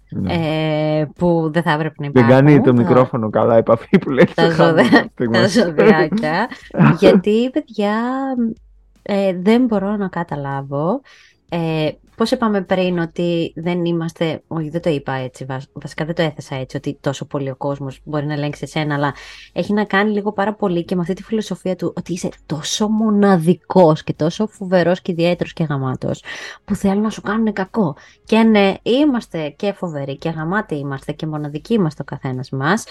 Ναι. 0.10 0.34
Ε, 1.00 1.06
που 1.16 1.50
δεν 1.54 1.62
θα 1.64 1.72
έπρεπε 1.72 1.96
να 2.06 2.10
Δεν 2.12 2.24
υπάρχουν. 2.24 2.46
κάνει 2.48 2.62
το 2.62 2.74
τα- 2.74 2.82
μικρόφωνο 2.82 3.30
καλά 3.30 3.56
επαφή 3.58 3.98
που 3.98 4.10
λέει 4.10 4.28
τα, 4.36 4.52
στο 4.52 4.64
χάμω 4.64 4.70
ζωδιά- 4.78 5.10
στιγμές. 5.12 5.54
τα 5.54 5.64
ζωδιάκια. 5.64 6.48
γιατί, 7.00 7.50
παιδιά, 7.50 7.96
ε, 9.10 9.34
δεν 9.42 9.66
μπορώ 9.66 9.96
να 9.96 10.08
καταλάβω. 10.08 11.02
Ε, 11.50 11.90
πώς 12.16 12.32
είπαμε 12.32 12.62
πριν 12.62 13.00
ότι 13.00 13.54
δεν 13.56 13.86
είμαστε, 13.86 14.42
όχι 14.48 14.70
δεν 14.70 14.82
το 14.82 14.90
είπα 14.90 15.14
έτσι, 15.14 15.46
βασ- 15.46 15.70
βασικά 15.74 16.06
δεν 16.06 16.16
το 16.16 16.22
έθεσα 16.22 16.56
έτσι, 16.56 16.78
ότι 16.78 16.98
τόσο 17.02 17.26
πολύ 17.26 17.50
ο 17.50 17.56
κόσμος 17.56 18.00
μπορεί 18.04 18.26
να 18.26 18.34
ελέγξει 18.34 18.64
εσένα, 18.64 18.96
αλλά 18.96 19.14
έχει 19.54 19.74
να 19.74 19.84
κάνει 19.84 20.12
λίγο 20.12 20.32
πάρα 20.32 20.54
πολύ 20.54 20.86
και 20.86 20.96
με 20.96 21.02
αυτή 21.02 21.14
τη 21.14 21.24
φιλοσοφία 21.24 21.76
του 21.76 21.94
ότι 21.98 22.14
είσαι 22.14 22.30
τόσο 22.46 22.88
μοναδικός 22.88 24.04
και 24.04 24.14
τόσο 24.14 24.48
φοβερός 24.48 25.02
και 25.02 25.12
ιδιαίτερος 25.12 25.54
και 25.54 25.64
γαμάτος 25.64 26.24
που 26.66 26.76
θέλουν 26.76 27.02
να 27.02 27.10
σου 27.10 27.22
κάνουν 27.22 27.54
κακό. 27.54 27.96
Και 28.24 28.38
ναι, 28.38 28.74
είμαστε 28.82 29.50
και 29.50 29.72
φοβεροί 29.72 30.18
και 30.18 30.30
γαμάτοι 30.30 30.76
είμαστε 30.76 31.12
και 31.12 31.26
μοναδικοί 31.26 31.74
είμαστε 31.74 32.02
ο 32.02 32.06
καθένας 32.06 32.50
μας, 32.50 32.86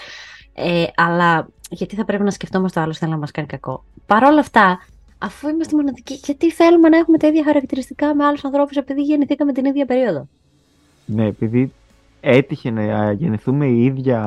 ε, 0.53 0.83
αλλά 0.95 1.47
γιατί 1.69 1.95
θα 1.95 2.05
πρέπει 2.05 2.23
να 2.23 2.31
σκεφτόμαστε 2.31 2.79
ο 2.79 2.83
άλλος 2.83 2.97
θέλει 2.97 3.11
να 3.11 3.17
μας 3.17 3.31
κάνει 3.31 3.47
κακό. 3.47 3.83
Παρ' 4.05 4.23
όλα 4.23 4.39
αυτά, 4.39 4.79
αφού 5.17 5.47
είμαστε 5.49 5.75
μοναδικοί, 5.75 6.13
γιατί 6.23 6.51
θέλουμε 6.51 6.89
να 6.89 6.97
έχουμε 6.97 7.17
τα 7.17 7.27
ίδια 7.27 7.43
χαρακτηριστικά 7.43 8.15
με 8.15 8.25
άλλους 8.25 8.45
ανθρώπους 8.45 8.77
επειδή 8.77 9.01
γεννηθήκαμε 9.01 9.53
την 9.53 9.65
ίδια 9.65 9.85
περίοδο; 9.85 10.27
Ναι, 11.05 11.25
επειδή 11.25 11.71
έτυχε 12.21 12.71
να 12.71 13.11
γεννηθούμε 13.11 13.65
η 13.65 13.83
ίδια 13.83 14.21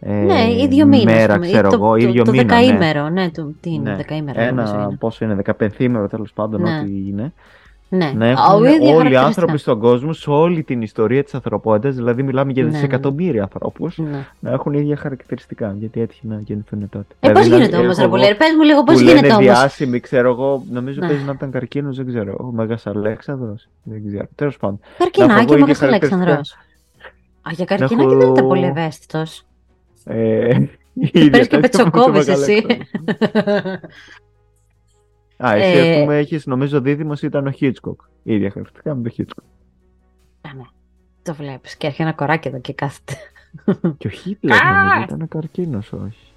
ε, 0.00 0.12
ναι, 0.12 0.52
ίδιο 0.62 0.86
μήνα. 0.86 1.12
μέρα, 1.12 1.32
ας 1.32 1.38
πούμε, 1.38 1.46
ή 1.48 1.52
ξέρω 1.52 1.68
το, 1.68 1.74
εγώ, 1.74 1.88
το, 1.88 1.96
ίδιο 1.96 2.24
το 2.24 2.30
μήνα. 2.30 2.42
ναι. 2.44 2.48
δεκαήμερο, 2.54 3.08
ναι, 3.08 3.30
το, 3.30 3.52
τι 3.60 3.70
είναι, 3.72 3.90
Ναι. 3.90 3.96
δεκαήμερο. 3.96 4.44
νομίζω 4.44 4.74
Ένα, 4.74 4.84
είναι. 4.84 4.96
πόσο 4.96 5.24
είναι, 5.24 5.34
δεκαπενθήμερο 5.34 6.08
τέλος 6.08 6.32
πάντων, 6.32 6.60
Ναι. 6.62 6.78
ό,τι 6.80 6.90
είναι. 7.08 7.32
Ναι, 7.94 8.12
Να 8.16 8.26
Ο 8.26 8.30
έχουν 8.30 8.64
ίδιο 8.64 8.72
όλοι 8.74 8.82
οι 8.82 8.86
χαρακτηριστικά. 8.86 9.20
άνθρωποι 9.24 9.58
στον 9.58 9.78
κόσμο, 9.78 10.12
σε 10.12 10.30
όλη 10.30 10.62
την 10.62 10.82
ιστορία 10.82 11.24
της 11.24 11.34
ανθρωπότητας, 11.34 11.94
δηλαδή 11.94 12.22
μιλάμε 12.22 12.52
για 12.52 12.62
Ναι, 12.62 12.68
ναι. 12.68 12.74
δισεκατομμύρια 12.74 13.42
ανθρώπους, 13.42 13.98
Ναι. 13.98 14.26
να 14.40 14.50
έχουν 14.50 14.72
ίδια 14.72 14.96
χαρακτηριστικά, 14.96 15.74
γιατί 15.78 16.00
έτυχε 16.00 16.20
να 16.26 16.40
γεννηθούν 16.44 16.88
τότε. 16.88 17.04
Ε, 17.20 17.28
πώς 17.28 17.42
Δηλαδή, 17.42 17.50
να- 17.50 17.56
γίνεται 17.56 17.76
όμως, 17.76 17.96
ρε 17.96 18.02
έχω 18.02 18.10
Πολέρη, 18.10 18.34
πες 18.34 18.48
μου 18.56 18.62
λίγο 18.62 18.78
που 18.78 18.84
πώς 18.92 19.00
λένε 19.02 19.10
γίνεται 19.18 19.32
όμως; 19.34 19.44
διάσημοι, 19.44 20.00
ξέρω 20.00 20.28
εγώ, 20.30 20.64
νομίζω 20.70 21.00
Ναι. 21.00 21.06
παίζει 21.08 21.24
να 21.24 21.32
ήταν 21.32 21.50
καρκίνος, 21.50 21.96
δεν 21.96 22.06
ξέρω. 22.06 22.36
Ο 22.40 22.44
Μέγας 22.44 22.86
Αλέξανδρος, 22.86 23.68
δεν 23.82 24.02
ξέρω. 24.06 24.26
Τέλος 24.34 24.56
πάντων. 24.56 24.80
Καρκινάκι, 24.98 25.32
έχω 25.32 25.40
ο 25.40 25.42
ίδια 25.54 25.58
Μέγας 25.58 25.78
χαρακτηριστικά. 25.78 26.22
Αλέξανδρος. 26.24 26.52
Α, 27.42 27.50
για 27.50 27.64
Να 27.70 27.76
καρκινάκι 27.76 28.04
έχω- 28.14 28.16
δεν 28.24 28.32
ήταν 28.32 28.46
πολύ 28.46 28.64
ευαίσθητος. 28.66 29.42
Ε, 30.04 30.48
η 30.94 31.10
Και 31.10 31.18
ίδια 31.18 31.30
παίρνεις 31.30 31.48
και 31.48 31.58
τέτοια 31.58 31.84
που 31.84 31.90
πετσοκόβεις 31.90 32.24
το 32.26 32.32
εσύ. 32.32 32.66
Μεγαλέξανδρο. 35.42 35.48
Α, 35.48 35.78
εσύ 35.78 35.88
Ε, 35.88 35.94
ας 35.94 36.00
πούμε 36.00 36.18
έχεις, 36.18 36.46
νομίζω 36.46 36.80
δίδυμος 36.80 37.22
ήταν 37.22 37.46
ο 37.46 37.50
Χίτσκοκ. 37.50 38.00
Η 38.22 38.34
ίδια 38.34 38.50
χαρακτηριστικά 38.50 38.94
με 38.94 39.02
το 39.02 39.08
Χίτσκοκ. 39.08 39.44
Α, 40.40 40.54
ναι. 40.56 40.62
Το 41.22 41.34
βλέπεις 41.34 41.76
και 41.76 41.86
έρχεται 41.86 42.02
ένα 42.02 42.12
κοράκι 42.12 42.48
εδώ 42.48 42.60
και 42.60 42.72
κάθεται. 42.72 43.14
Και 43.98 44.06
ο 44.06 44.10
Χίτλερ 44.10 44.64
νομίζω 44.64 45.02
ήταν 45.02 45.28
καρκίνος, 45.28 45.92
όχι. 45.92 46.32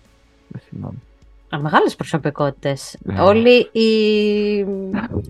Δεν 0.47 0.61
θυμάμαι. 0.69 0.97
Α, 1.55 1.59
μεγάλες 1.59 1.95
προσωπικότητες. 1.95 2.97
Ναι. 3.03 3.21
Όλοι 3.21 3.69
οι... 3.71 3.87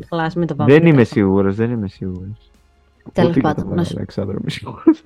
Καλά, 0.09 0.23
ας 0.23 0.35
μην 0.35 0.47
το 0.47 0.55
πάμε. 0.55 0.71
Δεν 0.71 0.81
πιο 0.81 0.89
είμαι 0.89 1.01
κάτω. 1.01 1.13
σίγουρος, 1.13 1.55
δεν 1.55 1.71
είμαι 1.71 1.87
σίγουρος. 1.87 2.51
Τέλος 3.13 3.29
Ούτε 3.29 3.39
για 3.39 3.49
πάντων, 3.49 3.67
τον 3.67 3.75
να 3.77 3.83
σου- 3.83 3.93
Αλέξανδρο 3.97 4.37
είμαι 4.41 4.49
σίγουρος. 4.49 5.01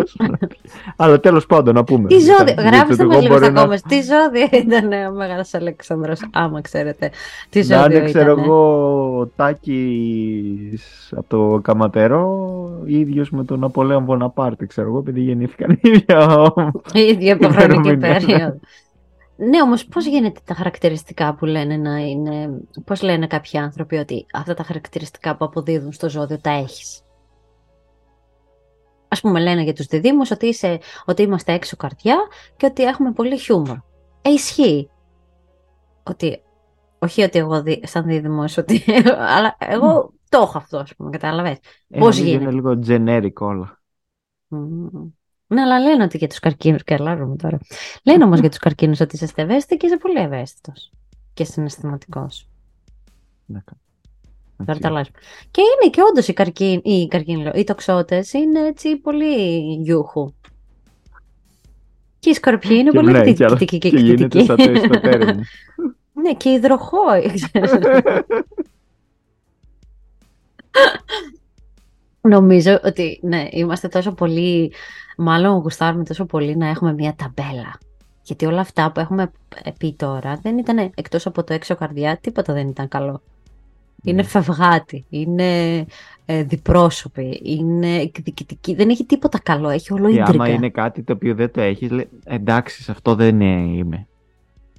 Αλλά 0.95 1.19
τέλος 1.19 1.45
πάντων, 1.45 1.73
να 1.75 1.83
πούμε. 1.83 2.07
Τι 2.07 2.19
ζώδια, 2.19 2.43
Γιατί 2.43 2.62
γράψτε 2.62 3.03
εγώ 3.03 3.12
μας 3.13 3.21
λίγο 3.21 3.33
μπορεί 3.33 3.45
στα 3.45 3.53
να- 3.53 3.65
comments. 3.75 3.81
Τι 3.88 3.95
ζώδια 4.01 4.49
ήταν 4.51 4.91
ο 5.12 5.15
Μεγάλος 5.17 5.53
Αλέξανδρος, 5.53 6.19
άμα 6.31 6.62
ξέρετε. 6.62 7.12
Τι 7.49 7.67
Να 7.67 7.81
ζώδιο 7.81 7.97
είναι, 7.97 8.05
ξέρω 8.05 8.31
ήταν. 8.31 8.43
εγώ, 8.43 9.19
ο 9.19 9.25
Τάκης 9.35 11.13
από 11.15 11.25
το 11.27 11.59
Καματερό, 11.62 12.49
ίδιος 12.85 13.29
με 13.31 13.43
τον 13.43 13.59
Ναπολέον 13.59 14.05
Βοναπάρτη, 14.05 14.65
ξέρω 14.67 14.88
εγώ, 14.88 14.97
επειδή 14.97 15.21
γεννήθηκαν 15.21 15.69
οι 15.71 15.89
ίδια. 15.89 16.53
Η 16.93 16.99
ίδια 16.99 17.31
υποχρεωτική 17.33 17.89
ημερομηνία. 17.89 18.19
περίοδο. 18.19 18.59
Ναι, 19.49 19.62
όμως 19.62 19.85
πώς 19.85 20.05
γίνεται 20.05 20.39
τα 20.45 20.53
χαρακτηριστικά 20.53 21.33
που 21.35 21.45
λένε 21.45 21.77
να 21.77 21.97
είναι... 21.97 22.49
Πώς 22.85 23.01
λένε 23.01 23.27
κάποιοι 23.27 23.59
άνθρωποι 23.59 23.95
ότι 23.97 24.25
αυτά 24.33 24.53
τα 24.53 24.63
χαρακτηριστικά 24.63 25.35
που 25.35 25.45
αποδίδουν 25.45 25.91
στο 25.91 26.09
ζώδιο 26.09 26.38
τα 26.41 26.49
έχεις; 26.49 27.01
Ας 29.10 29.22
πούμε 29.22 29.39
λένε 29.39 29.62
για 29.63 29.74
τους 29.74 29.86
διδήμους 29.86 30.32
ότι, 30.32 30.48
είσαι, 30.48 30.80
ότι 31.06 31.22
είμαστε 31.22 31.54
έξω 31.54 31.76
καρδιά 31.76 32.17
και 32.58 32.65
ότι 32.65 32.84
έχουμε 32.84 33.12
πολύ 33.12 33.38
χιούμορ. 33.38 33.78
Ε, 34.22 34.30
ισχύει. 34.30 34.89
Ότι, 36.04 36.41
όχι 37.00 37.24
ότι 37.24 37.39
εγώ 37.39 37.62
δι, 37.62 37.82
σαν 37.84 38.06
δίδυμος, 38.06 38.58
ότι, 38.58 38.84
αλλά 39.36 39.56
εγώ 39.60 40.13
το 40.30 40.38
έχω 40.41 40.58
αυτό, 40.58 40.78
ας 40.78 40.95
πούμε, 40.95 41.10
κατάλαβες. 41.10 41.58
Ε, 41.88 42.00
Πώς 42.00 42.19
νομίζω 42.19 42.24
γίνεται; 42.24 42.43
Είναι 42.43 42.52
λίγο 42.52 42.80
generic 42.86 43.34
όλα. 43.34 43.82
Μμμ. 44.48 45.10
Ναι, 45.48 45.62
αλλά 45.62 45.80
λένε 45.80 46.04
ότι 46.04 46.17
για 46.17 46.28
τους 46.28 46.39
καρκίνους, 46.39 46.84
και 46.84 46.93
αλλάζουμε 46.93 47.36
τώρα. 47.36 47.58
Λένε 48.04 48.24
όμως 48.24 48.39
για 48.39 48.50
τους 48.50 48.58
καρκίνους 48.58 49.00
ότι 49.00 49.15
είσαι 49.15 49.34
ευαίσθητο 49.36 49.76
και 49.76 49.86
είσαι 49.86 49.98
πολύ 49.98 50.19
ευαίσθητος 50.19 50.91
και 51.34 51.43
συναισθηματικός. 51.43 52.50
Ναι, 53.45 53.60
Τώρα 54.65 54.72
έτσι. 54.72 54.82
τα 54.82 54.88
αλλάζουμε. 54.88 55.17
Και 55.52 55.62
είναι 55.62 55.89
και 55.89 56.02
όντως 56.10 56.28
οι 56.28 56.34
καρκίνοι, 56.34 56.82
οι, 56.84 57.08
καρκίνοι, 57.08 57.43
λέω, 57.43 57.52
οι 57.56 57.63
τοξότες 57.63 58.34
είναι 58.34 58.60
έτσι 58.60 58.95
πολύ 58.95 59.60
γιούχου. 59.82 60.34
Και 62.19 62.30
οι 62.30 62.34
σκορπιοί 62.34 62.76
είναι 62.80 62.89
Και 62.89 62.98
πολύ 62.98 63.12
ναι, 63.12 63.34
και, 63.34 63.45
άλλα- 63.45 63.56
κριτικοί 63.56 63.78
και 63.78 63.89
και 63.89 63.98
γίνεται 63.98 64.28
κριτικοί. 64.28 64.45
σαν 64.45 64.58
το 64.58 64.72
ιστοτέρι 64.72 65.26
μου. 65.34 65.41
Ναι, 66.24 66.34
και 66.34 66.50
υδροχόοι. 66.50 67.32
ξέρεις. 67.34 67.72
Νομίζω 72.22 72.80
ότι 72.84 73.19
ναι, 73.24 73.48
είμαστε 73.52 73.88
τόσο 73.88 74.12
πολύ, 74.12 74.74
μάλλον 75.17 75.58
γουστάρουμε 75.58 76.04
τόσο 76.04 76.26
πολύ 76.26 76.56
να 76.58 76.67
έχουμε 76.67 76.93
μια 76.93 77.15
ταμπέλα. 77.15 77.78
Γιατί 78.24 78.45
όλα 78.45 78.60
αυτά 78.60 78.91
που 78.91 79.00
έχουμε 79.00 79.32
πει 79.78 79.93
τώρα 79.93 80.39
δεν 80.41 80.58
ήταν 80.58 80.78
εκτός 80.95 81.26
από 81.26 81.43
το 81.43 81.54
έξω 81.54 81.76
καρδιά, 81.76 82.17
τίποτα 82.17 82.54
δεν 82.54 82.67
ήταν 82.67 82.88
καλό. 82.88 83.22
Είναι 84.03 84.21
Ναι. 84.21 84.27
φευγάτη, 84.27 85.05
είναι 85.09 85.85
ε, 86.25 86.43
διπρόσωποι, 86.43 87.39
είναι 87.43 87.95
εκδικητική. 87.95 88.75
Δεν 88.75 88.89
έχει 88.89 89.05
τίποτα 89.05 89.39
καλό, 89.39 89.69
έχει 89.69 89.93
όλο 89.93 90.12
Και 90.12 90.21
άμα 90.21 90.29
ίντρικα. 90.33 90.47
είναι 90.49 90.69
κάτι 90.69 91.01
το 91.03 91.13
οποίο 91.13 91.35
δεν 91.35 91.51
το 91.51 91.62
έχεις, 91.62 91.91
λέει, 91.91 92.09
εντάξει, 92.23 92.83
σε 92.83 92.91
αυτό 92.91 93.15
δεν 93.15 93.41
είμαι. 93.41 94.07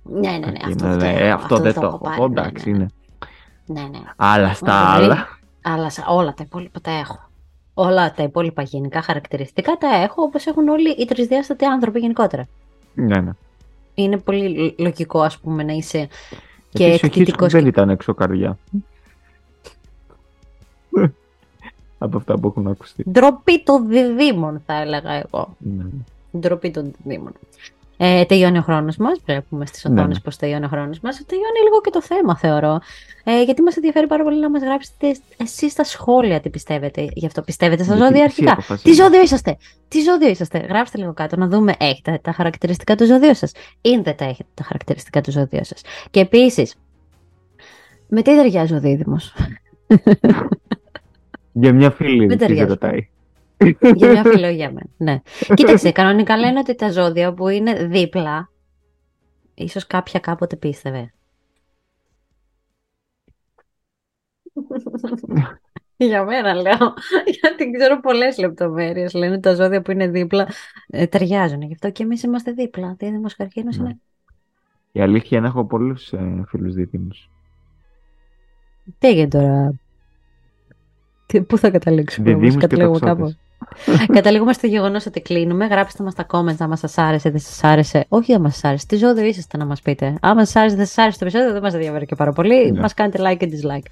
Ναι, 0.02 0.30
ναι, 0.30 0.37
ναι, 0.38 0.46
Εκεί 0.46 0.64
αυτό, 0.64 0.87
είναι, 0.87 0.96
δεν 0.96 1.12
ναι, 1.12 1.18
το 1.18 1.24
έχω, 1.24 1.35
αυτό 1.42 1.56
δεν 1.59 1.74
το 1.74 1.80
έχω. 1.87 1.98
πάρει, 1.98 2.20
Ω, 2.20 2.28
ναι, 2.28 2.40
Εντάξει, 2.40 2.70
ναι, 2.70 2.76
είναι. 2.76 2.87
ναι, 3.66 3.80
ναι. 3.80 3.98
Αλλά 4.16 4.52
στα 4.54 4.94
Ωραία. 4.94 5.04
άλλα. 5.04 5.38
Αλλά 5.62 5.90
σε 5.90 6.04
όλα 6.09 6.35
τα 6.35 6.42
υπόλοιπα 6.46 6.80
τα 6.80 6.90
έχω. 6.90 7.28
Όλα 7.74 8.12
τα 8.12 8.22
υπόλοιπα 8.22 8.62
γενικά 8.62 9.02
χαρακτηριστικά 9.02 9.72
τα 9.72 9.88
έχω 10.02 10.22
όπως 10.22 10.46
έχουν 10.46 10.68
όλοι 10.68 10.90
οι 10.90 11.04
τρισδιάστατοι 11.04 11.64
άνθρωποι 11.64 11.98
γενικότερα. 12.00 12.46
Ναι, 12.94 13.20
ναι. 13.20 13.30
Είναι 13.94 14.18
πολύ 14.18 14.48
λ- 14.48 14.80
λογικό 14.80 15.20
ας 15.20 15.38
πούμε 15.38 15.62
να 15.62 15.72
είσαι 15.72 16.09
και 16.68 16.85
Επίσης, 16.85 17.02
ο 17.02 17.06
Hitchcock 17.06 17.11
εκτιτικός. 17.11 17.52
δεν 17.52 17.62
Και... 17.62 17.68
ήταν 17.68 17.88
έξω 17.90 18.14
καρδιά. 18.14 18.59
Από 22.03 22.16
αυτά 22.16 22.38
που 22.38 22.46
έχουν 22.48 22.66
ακουστεί. 22.66 23.05
Ντροπή 23.11 23.62
των 23.62 23.88
διδήμων 23.88 24.62
θα 24.66 24.81
έλεγα 24.81 25.12
εγώ. 25.12 25.57
Ναι. 25.59 25.85
Ντροπή 26.38 26.70
των 26.70 26.92
διδήμων. 27.05 27.33
Ε, 27.96 28.24
τελειώνει 28.24 28.59
ο 28.59 28.62
χρόνος 28.62 28.96
μας, 28.96 29.20
βλέπουμε 29.24 29.66
στις 29.66 29.85
Ναι, 29.85 29.94
οθόνες 29.94 30.16
ναι. 30.16 30.22
πώς 30.22 30.37
τελειώνει 30.37 30.64
ο 30.64 30.68
χρόνος 30.68 31.00
μας. 31.00 31.24
Τελειώνει 31.26 31.59
λίγο 31.64 31.81
και 31.81 31.90
το 31.90 32.03
θέμα 32.03 32.37
θεωρώ. 32.37 32.81
Ε, 33.24 33.42
γιατί 33.42 33.62
μας 33.62 33.76
ενδιαφέρει 33.76 34.07
πάρα 34.07 34.24
πολύ 34.24 34.40
να 34.40 34.50
μας 34.50 34.62
γράψετε 34.62 35.16
εσείς 35.37 35.72
στα 35.72 35.85
σχόλια 35.85 36.40
τι 36.40 36.50
πιστεύετε. 36.50 37.09
Γι' 37.12 37.26
αυτό 37.26 37.42
πιστεύετε 37.42 37.83
στα 37.83 37.94
Γιατί 37.94 38.09
ζώδια 38.09 38.24
εσύ 38.24 38.33
αρχικά; 38.35 38.53
αποφασίζεις. 38.53 38.96
Τι 38.96 39.03
ζώδιο 39.03 39.22
είσαστε, 39.22 39.57
τι 39.88 40.00
ζώδιο 40.00 40.29
είσαστε; 40.29 40.59
Γράψτε 40.59 40.98
λίγο 40.98 41.12
κάτω 41.12 41.37
να 41.37 41.48
δούμε, 41.48 41.74
έχετε 41.79 42.18
τα 42.22 42.33
χαρακτηριστικά 42.33 42.96
του 42.96 43.05
ζώδιου 43.05 43.35
σας 43.35 43.53
ή 43.81 44.00
δεν 44.03 44.16
τα 44.16 44.24
έχετε 44.24 44.48
τα 44.55 44.62
χαρακτηριστικά 44.64 45.20
του 45.20 45.31
ζώδιου 45.31 45.64
σας. 45.64 45.83
Και 46.11 46.20
επίσης, 46.20 46.74
με 48.09 48.22
τι 48.22 48.37
ταιριάζει 48.37 48.74
ο 48.74 48.81
δίδυμος; 48.81 49.35
Για 51.53 51.73
μια 51.73 51.91
φίλη 51.91 52.27
Δεν 52.27 52.39
της 52.39 52.47
ταιριάζει. 52.47 52.69
ρωτάει. 52.69 53.09
Για 53.95 54.11
μια 54.11 54.25
φιλογία 54.25 54.73
με. 54.73 54.81
Ναι. 54.97 55.21
Κοίταξε, 55.55 55.93
κανονικά 55.93 56.37
λένε 56.37 56.59
ότι 56.59 56.75
τα 56.75 56.91
ζώδια 56.91 57.33
που 57.33 57.49
είναι 57.49 57.87
δίπλα, 57.87 58.51
ίσως 59.55 59.87
κάποια 59.87 60.21
κάποτε 60.21 60.57
πίστευε. 60.57 61.13
Για 65.97 66.25
μένα 66.25 66.55
λέω, 66.55 66.95
γιατί 67.41 67.71
ξέρω 67.71 68.01
πολλές 68.01 68.39
λεπτομέρειες. 68.39 69.13
Λένε 69.15 69.33
ότι 69.33 69.41
τα 69.41 69.55
ζώδια 69.55 69.83
που 69.83 69.91
είναι 69.91 70.09
δίπλα 70.09 70.49
ε, 70.89 71.07
ταιριάζουν. 71.07 71.63
Γι' 71.63 71.73
αυτό 71.73 71.91
και 71.91 72.03
εμείς 72.03 72.23
είμαστε 72.23 72.53
δίπλα. 72.53 72.95
Δίδυμος 72.99 73.37
καρκίνος 73.37 73.77
Ναι. 73.77 73.85
είναι; 73.89 73.99
Η 74.93 75.01
αλήθεια 75.01 75.39
είναι 75.39 75.47
έχω 75.47 75.65
πολλούς 75.65 76.13
ε, 76.13 76.45
φίλους 76.49 76.75
δίδυμους. 76.75 77.31
Τι 78.99 79.09
έγινε 79.09 79.29
τώρα. 79.29 79.75
Τι, 81.31 81.40
πού 81.40 81.59
θα 81.59 81.71
καταλήξουμε 81.71 82.29
όμως, 82.31 82.40
Διδήμους 82.40 82.61
και 82.62 82.66
καταλήγουμε 82.66 82.99
τοξότες. 82.99 83.29
κάπου. 83.29 84.12
Καταλήγουμε 84.12 84.53
στο 84.53 84.66
γεγονός 84.66 85.07
ότι 85.07 85.21
κλείνουμε. 85.21 85.66
Γράψτε 85.66 86.03
μας 86.05 86.14
τα 86.14 86.27
comments 86.33 86.55
άμα 86.59 86.77
σας 86.77 86.99
άρεσε, 86.99 87.31
δεν 87.31 87.40
σας 87.40 87.64
άρεσε. 87.64 88.05
Όχι, 88.09 88.35
άμα 88.35 88.51
σας 88.51 88.64
άρεσε. 88.64 88.85
Τι 88.88 88.97
ζώδιο 88.97 89.25
είσαστε 89.25 89.57
να 89.57 89.64
μας 89.64 89.81
πείτε. 89.83 90.14
Άμα 90.21 90.45
σα 90.45 90.61
άρεσε, 90.61 90.77
δεν 90.77 90.87
σας 90.87 90.99
άρεσε 90.99 91.19
το 91.19 91.25
επεισόδιο, 91.25 91.53
δεν 91.53 91.62
μας 91.62 91.75
ενδιαφέρει 91.75 92.07
και 92.07 92.14
πάρα 92.14 92.33
πολύ. 92.33 92.71
Ναι. 92.73 92.81
Μας 92.81 92.95
κάνετε 92.95 93.19
like 93.23 93.37
και 93.37 93.49
dislike. 93.53 93.87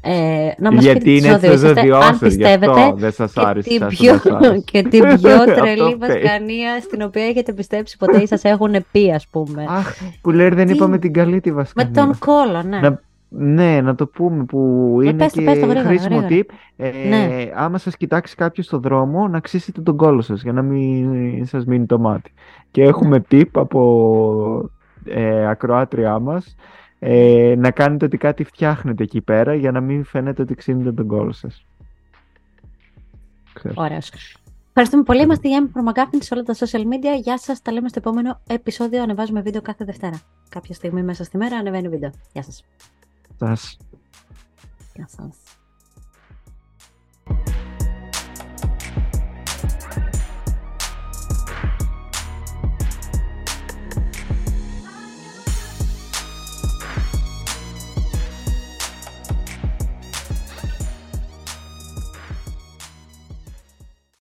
Ε, 0.00 0.48
να 0.58 0.72
μας 0.72 0.84
πείτε 0.84 0.92
Γιατί 0.92 1.00
τι 1.04 1.16
είναι 1.16 1.28
ζώδιο 1.28 1.52
έτσι 1.52 1.64
το 1.64 1.70
είσαστε, 1.70 1.80
αν 1.80 2.02
ζώδιό 2.12 2.28
γι' 2.28 2.36
πιστεύετε. 2.36 2.80
αυτό 2.80 2.94
δεν 2.96 3.12
σας 3.12 3.32
Και 3.32 3.40
άρεσε. 3.44 3.68
την, 3.68 3.78
σας 3.78 3.94
πιο, 3.94 4.10
δεν 4.12 4.20
σας 4.20 4.32
άρεσε. 4.42 4.58
και 4.70 4.82
την 4.82 5.00
πιο 5.00 5.08
Αυτό 5.34 5.54
τρελή 5.54 5.80
φταίει. 5.80 5.96
βασκανία 5.98 6.80
στην 6.80 7.02
οποία 7.02 7.24
έχετε 7.24 7.52
πιστέψει 7.52 7.96
ποτέ 7.96 8.20
ή 8.22 8.26
σας 8.26 8.44
έχουν 8.44 8.84
πει, 8.92 9.12
ας 9.12 9.26
πούμε. 9.30 9.64
Αχ, 9.68 9.94
που 10.20 10.30
λέει 10.30 10.48
δεν 10.48 10.66
Τι- 10.66 10.72
είπαμε 10.72 10.98
την 10.98 11.12
καλή 11.12 11.40
τη 11.40 11.48
Με 11.50 11.56
βασκανία. 11.56 11.92
τον 11.92 12.18
κόλο, 12.18 12.62
ναι. 12.62 12.80
Να- 13.36 13.44
Ναι, 13.44 13.80
να 13.80 13.94
το 13.94 14.06
πούμε 14.06 14.44
που 14.44 14.58
Ε, 15.02 15.08
είναι 15.08 15.16
πες 15.16 15.32
το, 15.32 15.38
και 15.38 15.44
πες 15.44 15.58
το 15.58 15.66
γρήγορα, 15.66 15.86
χρήσιμο 15.88 16.18
γρήγορα. 16.20 16.46
tip. 16.48 16.54
Ε, 16.76 17.08
Ναι. 17.08 17.50
Άμα 17.54 17.78
σας 17.78 17.96
κοιτάξει 17.96 18.34
κάποιος 18.36 18.66
στο 18.66 18.78
δρόμο, 18.78 19.28
να 19.28 19.40
ξύσετε 19.40 19.80
τον 19.80 19.96
κόλο 19.96 20.20
σας 20.20 20.42
για 20.42 20.52
να 20.52 20.62
μην 20.62 21.46
σας 21.46 21.64
μείνει 21.64 21.86
το 21.86 21.98
μάτι. 21.98 22.32
Και 22.70 22.82
έχουμε 22.82 23.16
Ναι. 23.16 23.24
tip 23.30 23.48
από 23.52 24.70
ε, 25.04 25.46
ακροάτριά 25.48 26.18
μας 26.18 26.54
ε, 26.98 27.54
να 27.58 27.70
κάνετε 27.70 28.04
ότι 28.04 28.16
κάτι 28.16 28.44
φτιάχνετε 28.44 29.02
εκεί 29.02 29.20
πέρα 29.20 29.54
για 29.54 29.70
να 29.70 29.80
μην 29.80 30.04
φαίνεται 30.04 30.42
ότι 30.42 30.54
ξύνετε 30.54 30.92
τον 30.92 31.06
κόλο 31.06 31.32
σας. 31.32 31.66
Ξέρω. 33.52 33.74
Ωραίος. 33.76 34.10
Ευχαριστούμε 34.68 35.02
πολύ. 35.02 35.22
Είμαστε 35.22 35.48
η 35.48 35.50
Γιάννη 35.50 35.68
Προμαγκάφνη 35.68 36.22
σε 36.22 36.34
όλα 36.34 36.42
τα 36.42 36.54
social 36.54 36.80
media. 36.80 37.20
Γεια 37.22 37.38
σας. 37.38 37.62
Τα 37.62 37.72
λέμε 37.72 37.88
στο 37.88 37.98
επόμενο 37.98 38.40
επεισόδιο. 38.46 39.02
Ανεβάζουμε 39.02 39.40
βίντεο 39.40 39.60
κάθε 39.62 39.84
Δευτέρα. 39.84 40.20
Κάποια 40.48 40.74
στιγμή 40.74 41.02
μέσα 41.02 41.24
στη 41.24 41.36
μέρα 41.36 41.56
ανεβαίνει 41.56 41.88
βίντεο. 41.88 42.10
Γεια 42.32 42.42
σας. 42.42 42.64
Σας 43.44 43.76
Γεια 44.94 45.08
σας. 45.08 45.36